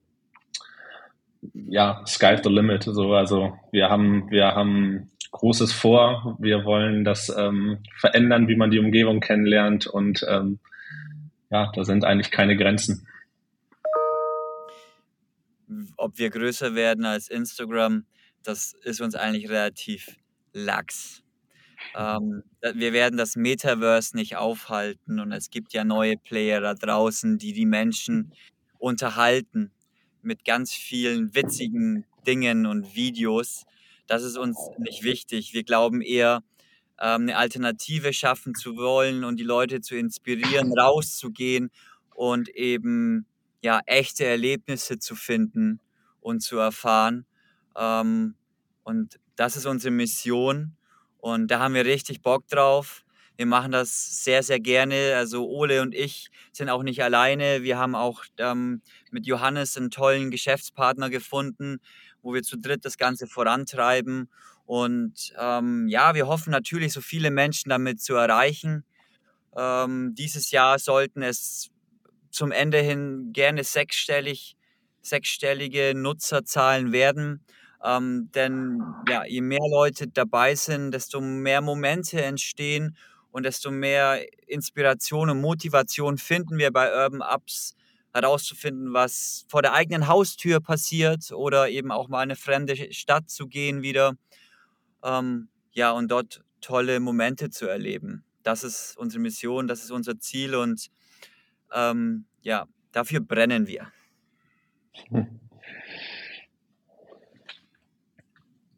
ja, 1.53 2.03
sky's 2.07 2.41
the 2.43 2.51
limit. 2.51 2.85
So, 2.85 3.13
also 3.13 3.53
wir 3.71 3.89
haben, 3.89 4.31
wir 4.31 4.55
haben 4.55 5.11
Großes 5.31 5.73
vor. 5.73 6.37
Wir 6.39 6.65
wollen 6.65 7.05
das 7.05 7.29
ähm, 7.37 7.79
verändern, 7.99 8.49
wie 8.49 8.57
man 8.57 8.71
die 8.71 8.79
Umgebung 8.79 9.21
kennenlernt 9.21 9.87
und 9.87 10.25
ähm, 10.29 10.61
ja, 11.51 11.71
da 11.75 11.85
sind 11.85 12.05
eigentlich 12.05 12.31
keine 12.31 12.57
Grenzen. 12.57 13.07
Ob 15.97 16.19
wir 16.19 16.31
größer 16.31 16.75
werden 16.75 17.05
als 17.05 17.29
Instagram, 17.29 18.07
das 18.43 18.75
ist 18.85 19.01
uns 19.01 19.15
eigentlich 19.15 19.51
relativ 19.51 20.17
lax. 20.53 21.23
Ähm, 21.97 22.45
wir 22.75 22.93
werden 22.93 23.17
das 23.17 23.37
Metaverse 23.37 24.17
nicht 24.17 24.37
aufhalten 24.37 25.19
und 25.19 25.33
es 25.33 25.51
gibt 25.51 25.73
ja 25.73 25.85
neue 25.85 26.17
Player 26.17 26.61
da 26.61 26.75
draußen, 26.75 27.39
die 27.39 27.53
die 27.53 27.67
Menschen 27.67 28.33
unterhalten 28.79 29.73
mit 30.25 30.45
ganz 30.45 30.73
vielen 30.73 31.35
witzigen 31.35 32.05
Dingen 32.27 32.67
und 32.67 32.95
Videos. 32.95 33.65
Das 34.07 34.23
ist 34.23 34.37
uns 34.37 34.59
nicht 34.79 35.03
wichtig. 35.03 35.55
Wir 35.55 35.65
glauben 35.65 36.01
eher, 36.01 36.43
ähm, 37.01 37.23
eine 37.23 37.37
Alternative 37.37 38.13
schaffen 38.13 38.55
zu 38.55 38.77
wollen 38.77 39.25
und 39.25 39.39
die 39.39 39.45
Leute 39.45 39.81
zu 39.81 39.97
inspirieren, 39.97 40.73
rauszugehen 40.79 41.71
und 42.15 42.49
eben 42.51 43.27
ja 43.63 43.81
echte 43.87 44.25
Erlebnisse 44.25 44.99
zu 44.99 45.17
finden 45.17 45.81
und 46.21 46.41
zu 46.41 46.59
erfahren. 46.59 47.27
Ähm, 47.77 48.35
und 48.85 49.19
das 49.37 49.57
ist 49.57 49.67
unsere 49.67 49.93
Mission 49.93 50.77
und 51.19 51.51
da 51.51 51.59
haben 51.59 51.75
wir 51.75 51.85
richtig 51.85 52.23
Bock 52.23 52.47
drauf. 52.49 53.04
Wir 53.37 53.47
machen 53.47 53.73
das 53.73 54.23
sehr, 54.23 54.42
sehr 54.42 54.61
gerne. 54.61 55.14
Also 55.16 55.49
Ole 55.49 55.83
und 55.83 55.94
ich 55.94 56.31
sind 56.53 56.68
auch 56.70 56.83
nicht 56.85 57.03
alleine. 57.03 57.62
Wir 57.62 57.79
haben 57.79 57.94
auch 57.97 58.25
ähm, 58.38 58.81
mit 59.11 59.27
Johannes 59.27 59.77
einen 59.77 59.90
tollen 59.90 60.31
Geschäftspartner 60.31 61.11
gefunden, 61.11 61.79
wo 62.23 62.33
wir 62.33 62.42
zu 62.42 62.57
dritt 62.57 62.85
das 62.85 62.97
Ganze 62.97 63.27
vorantreiben. 63.27 64.31
Und 64.66 65.35
ähm, 65.38 65.88
ja, 65.88 66.14
wir 66.14 66.29
hoffen 66.29 66.51
natürlich, 66.51 66.92
so 66.92 67.01
viele 67.01 67.31
Menschen 67.31 67.70
damit 67.70 68.01
zu 68.01 68.14
erreichen. 68.14 68.85
Ähm, 69.57 70.14
dieses 70.14 70.53
Jahr 70.53 70.79
sollten 70.79 71.23
es 71.23 71.70
zum 72.31 72.53
Ende 72.53 72.79
hin 72.79 73.31
gerne 73.33 73.64
sechsstellig, 73.64 74.57
sechsstellige 75.03 75.92
Nutzerzahlen 75.97 76.92
werden. 76.92 77.44
Ähm, 77.85 78.31
denn 78.33 78.81
ja, 79.09 79.25
je 79.27 79.40
mehr 79.40 79.68
Leute 79.70 80.07
dabei 80.09 80.55
sind, 80.55 80.92
desto 80.92 81.20
mehr 81.20 81.61
Momente 81.61 82.23
entstehen 82.23 82.97
und 83.35 83.42
desto 83.42 83.73
mehr 83.73 84.25
Inspiration 84.47 85.29
und 85.29 85.40
Motivation 85.40 86.18
finden 86.18 86.57
wir 86.57 86.70
bei 86.70 86.88
Urban 86.94 87.20
Ups 87.20 87.75
herauszufinden, 88.12 88.92
was 88.92 89.44
vor 89.49 89.61
der 89.61 89.73
eigenen 89.73 90.07
Haustür 90.07 90.61
passiert 90.61 91.33
oder 91.33 91.68
eben 91.68 91.90
auch 91.90 92.07
mal 92.07 92.20
eine 92.20 92.37
fremde 92.37 92.92
Stadt 92.92 93.29
zu 93.29 93.49
gehen 93.49 93.83
wieder. 93.83 94.16
Ähm, 95.03 95.49
ja, 95.73 95.90
und 95.90 96.12
dort 96.12 96.44
tolle 96.61 97.01
Momente 97.01 97.51
zu 97.51 97.66
erleben. 97.66 98.23
Das 98.44 98.62
ist 98.62 98.97
unsere 98.97 99.20
Mission, 99.20 99.66
das 99.66 99.83
ist 99.83 99.90
unser 99.90 100.20
Ziel 100.20 100.55
und 100.55 100.92
ähm, 101.73 102.27
ja, 102.42 102.68
dafür 102.92 103.18
brennen 103.18 103.66
wir. 103.66 103.90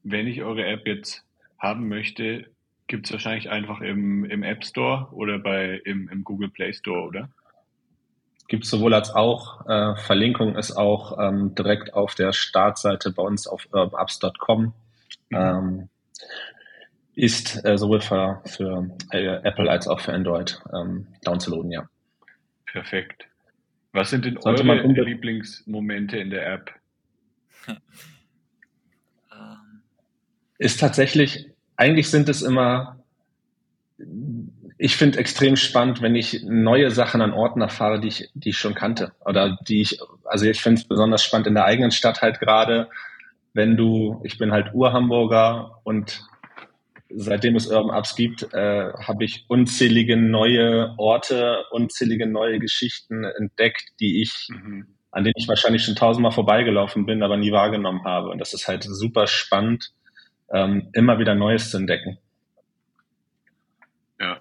Wenn 0.03 0.27
ich 0.27 0.43
eure 0.43 0.65
App 0.65 0.87
jetzt 0.87 1.27
haben 1.59 1.89
möchte, 1.89 2.56
gibt 2.87 3.07
es 3.07 3.13
wahrscheinlich 3.13 3.51
einfach 3.51 3.81
im, 3.81 4.25
im 4.25 4.43
App 4.43 4.65
Store 4.65 5.09
oder 5.13 5.39
bei, 5.39 5.81
im, 5.85 6.09
im 6.09 6.25
Google 6.25 6.49
Play 6.49 6.73
Store, 6.73 7.07
oder? 7.07 7.29
Gibt 8.49 8.65
es 8.65 8.71
sowohl 8.71 8.95
als 8.95 9.11
auch. 9.11 9.67
Äh, 9.67 9.97
Verlinkung 9.97 10.57
ist 10.57 10.73
auch 10.77 11.19
ähm, 11.19 11.55
direkt 11.55 11.95
auf 11.95 12.15
der 12.15 12.33
Startseite 12.33 13.11
bei 13.11 13.23
uns 13.23 13.47
auf 13.49 13.67
urbanapps.com. 13.73 14.73
Mhm. 15.31 15.37
Ähm, 15.37 15.89
ist 17.17 17.65
äh, 17.65 17.79
sowohl 17.79 18.01
für, 18.03 18.43
für 18.45 18.91
äh, 19.11 19.41
Apple 19.43 19.71
als 19.71 19.89
auch 19.89 20.01
für 20.01 20.13
Android 20.13 20.61
ähm, 20.73 21.07
downzuladen, 21.25 21.73
ja. 21.73 21.89
Perfekt. 22.67 23.27
Was 23.93 24.11
sind 24.11 24.27
denn 24.27 24.39
Sollte 24.39 24.63
eure 24.69 24.87
Lieblingsmomente 24.87 26.19
in 26.19 26.31
der 26.31 26.47
App? 26.53 26.71
ist 30.59 30.79
tatsächlich, 30.79 31.51
eigentlich 31.77 32.11
sind 32.11 32.29
es 32.29 32.43
immer, 32.43 32.99
ich 34.79 34.97
finde 34.97 35.19
extrem 35.19 35.57
spannend, 35.57 36.03
wenn 36.03 36.15
ich 36.15 36.43
neue 36.45 36.91
Sachen 36.91 37.23
an 37.23 37.33
Orten 37.33 37.61
erfahre, 37.61 38.01
die 38.01 38.09
ich, 38.09 38.31
die 38.35 38.51
ich 38.51 38.59
schon 38.59 38.75
kannte. 38.75 39.13
Oder 39.25 39.59
die 39.67 39.81
ich, 39.81 40.01
also 40.25 40.47
ich 40.47 40.61
finde 40.61 40.81
es 40.81 40.89
besonders 40.89 41.25
spannend 41.25 41.47
in 41.47 41.55
der 41.55 41.65
eigenen 41.65 41.91
Stadt 41.91 42.23
halt 42.23 42.41
gerade, 42.41 42.89
wenn 43.55 43.77
du, 43.77 44.21
ich 44.23 44.39
bin 44.39 44.53
halt 44.53 44.75
Ur-Hamburger 44.75 45.81
und 45.85 46.23
seitdem 47.09 47.57
es 47.57 47.69
Urban 47.69 47.97
Ups 47.97 48.15
gibt, 48.15 48.53
äh, 48.53 48.93
habe 48.93 49.25
ich 49.25 49.45
unzählige 49.49 50.17
neue 50.17 50.95
Orte, 50.99 51.65
unzählige 51.71 52.27
neue 52.27 52.59
Geschichten 52.59 53.25
entdeckt, 53.25 53.93
die 54.01 54.21
ich, 54.23 54.49
mhm. 54.51 54.87
an 55.11 55.25
denen 55.25 55.35
ich 55.37 55.49
wahrscheinlich 55.49 55.85
schon 55.85 55.95
tausendmal 55.95 56.33
vorbeigelaufen 56.33 57.07
bin, 57.07 57.23
aber 57.23 57.37
nie 57.37 57.53
wahrgenommen 57.53 58.05
habe. 58.05 58.29
Und 58.29 58.39
das 58.39 58.53
ist 58.53 58.69
halt 58.69 58.85
super 58.85 59.27
spannend, 59.27 59.93
ähm, 60.53 60.89
immer 60.93 61.19
wieder 61.19 61.35
Neues 61.35 61.71
zu 61.71 61.79
entdecken. 61.79 62.19
Ja, 64.19 64.41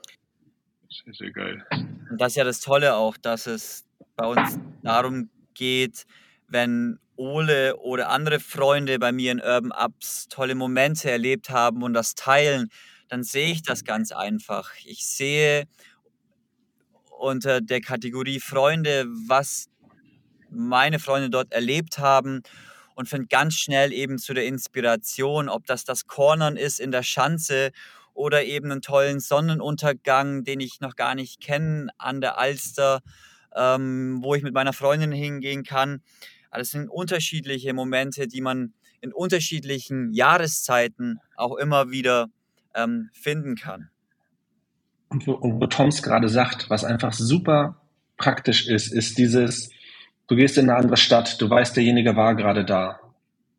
sehr, 0.89 1.13
sehr 1.13 1.31
geil. 1.31 1.65
Und 2.09 2.21
das 2.21 2.33
ist 2.33 2.35
ja 2.37 2.43
das 2.43 2.59
Tolle 2.61 2.95
auch, 2.95 3.17
dass 3.17 3.47
es 3.47 3.85
bei 4.15 4.25
uns 4.25 4.59
darum 4.83 5.29
geht, 5.53 6.05
wenn 6.47 6.99
Ole 7.17 7.77
oder 7.77 8.09
andere 8.09 8.39
Freunde 8.39 8.99
bei 8.99 9.11
mir 9.11 9.31
in 9.31 9.39
Urban 9.39 9.71
Ups 9.71 10.27
tolle 10.27 10.55
Momente 10.55 11.09
erlebt 11.09 11.49
haben 11.49 11.83
und 11.83 11.93
das 11.93 12.15
teilen, 12.15 12.69
dann 13.07 13.23
sehe 13.23 13.51
ich 13.51 13.63
das 13.63 13.83
ganz 13.83 14.11
einfach. 14.11 14.71
Ich 14.85 15.05
sehe 15.05 15.65
unter 17.17 17.61
der 17.61 17.81
Kategorie 17.81 18.39
Freunde, 18.39 19.05
was 19.27 19.69
meine 20.49 20.99
Freunde 20.99 21.29
dort 21.29 21.51
erlebt 21.53 21.99
haben 21.99 22.43
und 22.95 23.07
finde 23.07 23.27
ganz 23.27 23.55
schnell 23.55 23.93
eben 23.93 24.17
zu 24.17 24.33
der 24.33 24.45
Inspiration, 24.45 25.49
ob 25.49 25.65
das 25.65 25.83
das 25.83 26.07
Cornern 26.07 26.57
ist 26.57 26.79
in 26.79 26.91
der 26.91 27.03
Schanze 27.03 27.71
oder 28.13 28.45
eben 28.45 28.71
einen 28.71 28.81
tollen 28.81 29.19
Sonnenuntergang, 29.19 30.43
den 30.43 30.61
ich 30.61 30.79
noch 30.79 30.95
gar 30.95 31.13
nicht 31.13 31.41
kenne 31.41 31.89
an 31.97 32.21
der 32.21 32.37
Alster, 32.39 33.01
ähm, 33.55 34.19
wo 34.23 34.33
ich 34.35 34.43
mit 34.43 34.53
meiner 34.53 34.73
Freundin 34.73 35.11
hingehen 35.11 35.63
kann. 35.63 36.01
Das 36.51 36.71
sind 36.71 36.89
unterschiedliche 36.89 37.73
Momente, 37.73 38.27
die 38.27 38.41
man 38.41 38.73
in 39.01 39.11
unterschiedlichen 39.11 40.13
Jahreszeiten 40.13 41.19
auch 41.35 41.57
immer 41.57 41.91
wieder 41.91 42.29
ähm, 42.73 43.09
finden 43.13 43.55
kann. 43.55 43.89
Und 45.09 45.27
wo, 45.27 45.33
und 45.33 45.59
wo 45.59 45.67
Toms 45.67 46.01
gerade 46.01 46.29
sagt, 46.29 46.69
was 46.69 46.85
einfach 46.85 47.13
super 47.13 47.81
praktisch 48.17 48.67
ist, 48.67 48.93
ist 48.93 49.17
dieses, 49.17 49.69
du 50.27 50.35
gehst 50.35 50.57
in 50.57 50.69
eine 50.69 50.77
andere 50.79 50.97
Stadt, 50.97 51.41
du 51.41 51.49
weißt, 51.49 51.75
derjenige 51.75 52.15
war 52.15 52.35
gerade 52.35 52.65
da. 52.65 52.99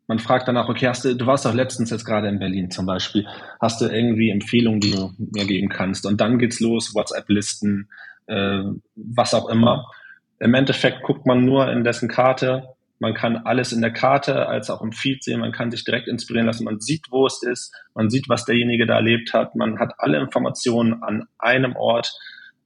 Man 0.07 0.19
fragt 0.19 0.47
danach, 0.47 0.69
okay, 0.69 0.87
hast 0.87 1.03
du, 1.03 1.15
du 1.15 1.25
warst 1.25 1.45
doch 1.45 1.53
letztens 1.53 1.89
jetzt 1.89 2.05
gerade 2.05 2.29
in 2.29 2.39
Berlin 2.39 2.71
zum 2.71 2.85
Beispiel, 2.85 3.27
hast 3.59 3.81
du 3.81 3.85
irgendwie 3.85 4.29
Empfehlungen, 4.29 4.79
die 4.79 4.91
du 4.91 5.11
mir 5.17 5.45
geben 5.45 5.69
kannst? 5.69 6.05
Und 6.05 6.21
dann 6.21 6.39
geht's 6.39 6.59
los, 6.61 6.95
WhatsApp-Listen, 6.95 7.89
äh, 8.27 8.63
was 8.95 9.33
auch 9.33 9.49
immer. 9.49 9.91
Im 10.39 10.53
Endeffekt 10.53 11.03
guckt 11.03 11.25
man 11.25 11.43
nur 11.43 11.69
in 11.71 11.83
dessen 11.83 12.07
Karte, 12.07 12.63
man 12.99 13.13
kann 13.13 13.37
alles 13.37 13.73
in 13.73 13.81
der 13.81 13.93
Karte 13.93 14.47
als 14.47 14.69
auch 14.69 14.81
im 14.81 14.91
Feed 14.91 15.23
sehen. 15.23 15.39
Man 15.39 15.51
kann 15.51 15.69
sich 15.69 15.83
direkt 15.83 16.07
inspirieren 16.07 16.47
lassen. 16.47 16.63
Man 16.63 16.79
sieht, 16.79 17.05
wo 17.11 17.27
es 17.27 17.43
ist. 17.43 17.71
Man 17.93 18.09
sieht, 18.09 18.27
was 18.27 18.45
derjenige 18.45 18.87
da 18.87 18.95
erlebt 18.95 19.33
hat. 19.33 19.55
Man 19.55 19.79
hat 19.79 19.93
alle 19.99 20.19
Informationen 20.19 21.03
an 21.03 21.27
einem 21.37 21.75
Ort 21.75 22.11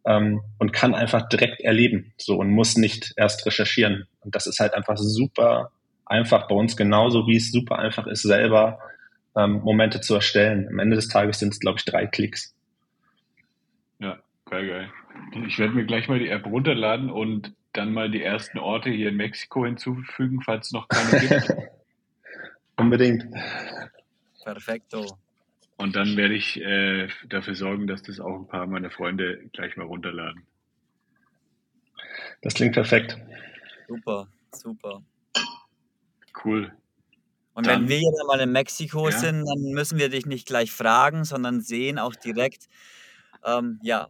ähm, 0.05 0.41
und 0.57 0.73
kann 0.73 0.95
einfach 0.95 1.27
direkt 1.29 1.61
erleben. 1.61 2.13
So 2.17 2.37
und 2.37 2.49
muss 2.49 2.77
nicht 2.77 3.13
erst 3.17 3.45
recherchieren. 3.45 4.07
Und 4.21 4.35
das 4.35 4.47
ist 4.47 4.59
halt 4.59 4.73
einfach 4.73 4.97
super 4.97 5.71
einfach 6.11 6.47
bei 6.47 6.55
uns 6.55 6.75
genauso, 6.75 7.25
wie 7.25 7.37
es 7.37 7.51
super 7.51 7.79
einfach 7.79 8.05
ist, 8.05 8.23
selber 8.23 8.79
ähm, 9.35 9.61
Momente 9.63 10.01
zu 10.01 10.15
erstellen. 10.15 10.67
Am 10.67 10.77
Ende 10.79 10.97
des 10.97 11.07
Tages 11.07 11.39
sind 11.39 11.53
es, 11.53 11.59
glaube 11.59 11.79
ich, 11.79 11.85
drei 11.85 12.05
Klicks. 12.05 12.53
Ja, 13.99 14.19
geil, 14.45 14.67
geil. 14.67 14.89
Ich 15.47 15.57
werde 15.57 15.73
mir 15.73 15.85
gleich 15.85 16.09
mal 16.09 16.19
die 16.19 16.27
App 16.27 16.45
runterladen 16.45 17.09
und 17.09 17.53
dann 17.73 17.93
mal 17.93 18.11
die 18.11 18.21
ersten 18.21 18.59
Orte 18.59 18.89
hier 18.89 19.09
in 19.09 19.15
Mexiko 19.15 19.65
hinzufügen, 19.65 20.41
falls 20.41 20.67
es 20.67 20.73
noch 20.73 20.89
keine 20.89 21.21
gibt. 21.21 21.53
Unbedingt. 22.75 23.25
Perfekto. 24.43 25.17
Und 25.81 25.95
dann 25.95 26.15
werde 26.15 26.35
ich 26.35 26.61
äh, 26.61 27.07
dafür 27.27 27.55
sorgen, 27.55 27.87
dass 27.87 28.03
das 28.03 28.19
auch 28.19 28.35
ein 28.35 28.47
paar 28.47 28.67
meiner 28.67 28.91
Freunde 28.91 29.49
gleich 29.51 29.75
mal 29.77 29.87
runterladen. 29.87 30.45
Das 32.43 32.53
klingt 32.53 32.73
perfekt. 32.73 33.17
Super, 33.87 34.27
super. 34.51 35.01
Cool. 36.45 36.71
Und 37.55 37.65
dann, 37.65 37.89
wenn 37.89 37.99
wir 37.99 38.11
dann 38.15 38.27
mal 38.27 38.39
in 38.39 38.51
Mexiko 38.51 39.09
ja. 39.09 39.17
sind, 39.17 39.43
dann 39.43 39.71
müssen 39.73 39.97
wir 39.97 40.09
dich 40.09 40.27
nicht 40.27 40.45
gleich 40.45 40.71
fragen, 40.71 41.25
sondern 41.25 41.61
sehen 41.61 41.97
auch 41.97 42.15
direkt, 42.15 42.67
ähm, 43.43 43.79
ja, 43.81 44.09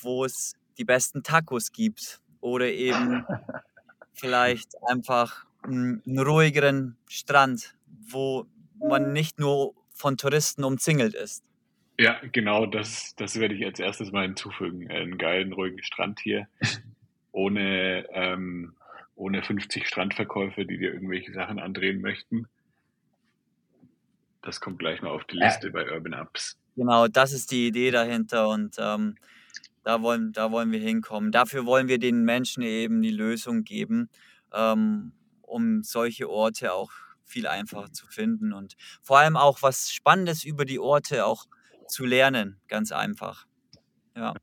wo 0.00 0.24
es 0.24 0.54
die 0.76 0.84
besten 0.84 1.22
Tacos 1.22 1.70
gibt 1.70 2.20
oder 2.40 2.66
eben 2.66 3.24
vielleicht 4.12 4.72
einfach 4.88 5.46
einen, 5.62 6.02
einen 6.04 6.18
ruhigeren 6.18 6.96
Strand, 7.08 7.76
wo 8.10 8.46
man 8.80 9.12
nicht 9.12 9.38
nur 9.38 9.72
von 10.02 10.16
Touristen 10.16 10.64
umzingelt 10.64 11.14
ist. 11.14 11.44
Ja, 11.98 12.20
genau, 12.32 12.66
das, 12.66 13.14
das 13.16 13.38
werde 13.38 13.54
ich 13.54 13.64
als 13.64 13.78
erstes 13.78 14.10
mal 14.10 14.22
hinzufügen. 14.22 14.90
Einen 14.90 15.16
geilen, 15.16 15.52
ruhigen 15.52 15.80
Strand 15.82 16.18
hier, 16.20 16.48
ohne, 17.32 18.04
ähm, 18.12 18.74
ohne 19.14 19.42
50 19.42 19.86
Strandverkäufer, 19.86 20.64
die 20.64 20.78
dir 20.78 20.92
irgendwelche 20.92 21.32
Sachen 21.32 21.60
andrehen 21.60 22.00
möchten. 22.00 22.48
Das 24.42 24.60
kommt 24.60 24.80
gleich 24.80 25.00
mal 25.02 25.10
auf 25.10 25.24
die 25.24 25.36
Liste 25.36 25.70
bei 25.70 25.88
Urban 25.88 26.14
Ups. 26.14 26.58
Genau, 26.74 27.06
das 27.06 27.32
ist 27.32 27.52
die 27.52 27.68
Idee 27.68 27.92
dahinter 27.92 28.48
und 28.48 28.74
ähm, 28.78 29.14
da 29.84 30.02
wollen, 30.02 30.32
da 30.32 30.50
wollen 30.50 30.72
wir 30.72 30.80
hinkommen. 30.80 31.30
Dafür 31.30 31.64
wollen 31.64 31.86
wir 31.86 32.00
den 32.00 32.24
Menschen 32.24 32.64
eben 32.64 33.02
die 33.02 33.12
Lösung 33.12 33.62
geben, 33.62 34.08
ähm, 34.52 35.12
um 35.42 35.84
solche 35.84 36.28
Orte 36.28 36.72
auch 36.72 36.90
viel 37.24 37.46
einfacher 37.46 37.92
zu 37.92 38.06
finden 38.06 38.52
und 38.52 38.76
vor 39.02 39.18
allem 39.18 39.36
auch 39.36 39.62
was 39.62 39.92
Spannendes 39.92 40.44
über 40.44 40.64
die 40.64 40.78
Orte 40.78 41.26
auch 41.26 41.46
zu 41.88 42.04
lernen, 42.04 42.60
ganz 42.68 42.92
einfach. 42.92 43.46
Ja, 44.16 44.34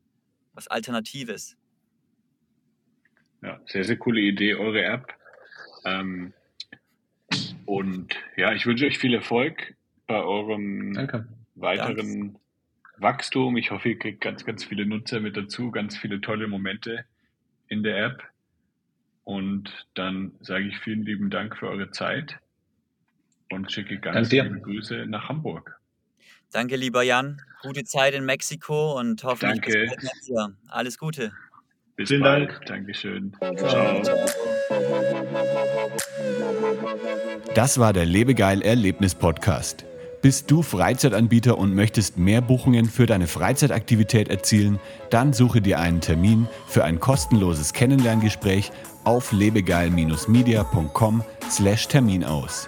was 0.54 0.68
Alternatives. 0.68 1.58
Ja, 3.42 3.60
sehr, 3.66 3.84
sehr 3.84 3.98
coole 3.98 4.20
Idee, 4.20 4.56
eure 4.56 4.84
App. 4.84 5.14
Ähm, 5.86 6.34
und 7.66 8.16
ja, 8.36 8.54
ich 8.54 8.66
wünsche 8.66 8.86
euch 8.86 8.98
viel 8.98 9.14
Erfolg 9.14 9.76
bei 10.08 10.22
eurem 10.22 10.94
Danke. 10.94 11.28
weiteren 11.56 12.34
Danke. 12.34 12.40
Wachstum. 12.98 13.58
Ich 13.58 13.72
hoffe, 13.72 13.90
ihr 13.90 14.00
kriegt 14.00 14.22
ganz, 14.22 14.44
ganz 14.44 14.66
viele 14.66 14.86
Nutzer 14.86 15.20
mit 15.20 15.38
dazu, 15.38 15.72
ganz 15.72 15.98
viele 15.98 16.20
tolle 16.20 16.48
Momente 16.48 17.06
in 17.68 17.84
der 17.84 18.06
App. 18.06 18.24
Und 19.24 19.88
dann 19.94 20.34
sage 20.42 20.66
ich 20.66 20.78
vielen 20.80 21.04
lieben 21.04 21.30
Dank 21.30 21.56
für 21.56 21.70
eure 21.70 21.92
Zeit 21.92 22.40
und 23.52 23.72
schicke 23.72 24.00
ganz 24.00 24.32
liebe 24.32 24.60
Grüße 24.60 25.06
nach 25.08 25.30
Hamburg. 25.30 25.80
Danke, 26.52 26.76
lieber 26.76 27.04
Jan. 27.04 27.42
Gute 27.62 27.84
Zeit 27.84 28.16
in 28.16 28.26
Mexiko 28.26 28.98
und 29.00 29.24
hoffentlich 29.24 29.62
Danke. 29.62 29.96
bis 30.00 30.10
bald. 30.34 30.56
Alles 30.68 30.98
Gute. 30.98 31.32
Bis 31.96 32.10
Vielen 32.10 32.22
bald. 32.22 32.50
Dank. 32.50 32.66
Dankeschön. 32.66 33.36
Ciao. 33.58 34.02
Das 37.54 37.78
war 37.78 37.94
der 37.94 38.06
Lebegeil 38.06 38.62
Erlebnis 38.62 39.14
Podcast. 39.14 39.86
Bist 40.22 40.50
du 40.52 40.64
Freizeitanbieter 40.64 41.58
und 41.58 41.76
möchtest 41.76 42.18
mehr 42.18 42.42
Buchungen 42.42 42.86
für 42.86 43.06
deine 43.06 43.28
Freizeitaktivität 43.28 44.28
erzielen? 44.28 44.80
Dann 45.12 45.32
suche 45.34 45.62
dir 45.62 45.80
einen 45.80 46.02
Termin 46.02 46.48
für 46.68 46.84
ein 46.84 47.00
kostenloses 47.00 47.72
Kennenlerngespräch 47.74 48.72
auf 49.06 49.32
lebegeil-media.com/termin 49.32 52.24
aus. 52.26 52.68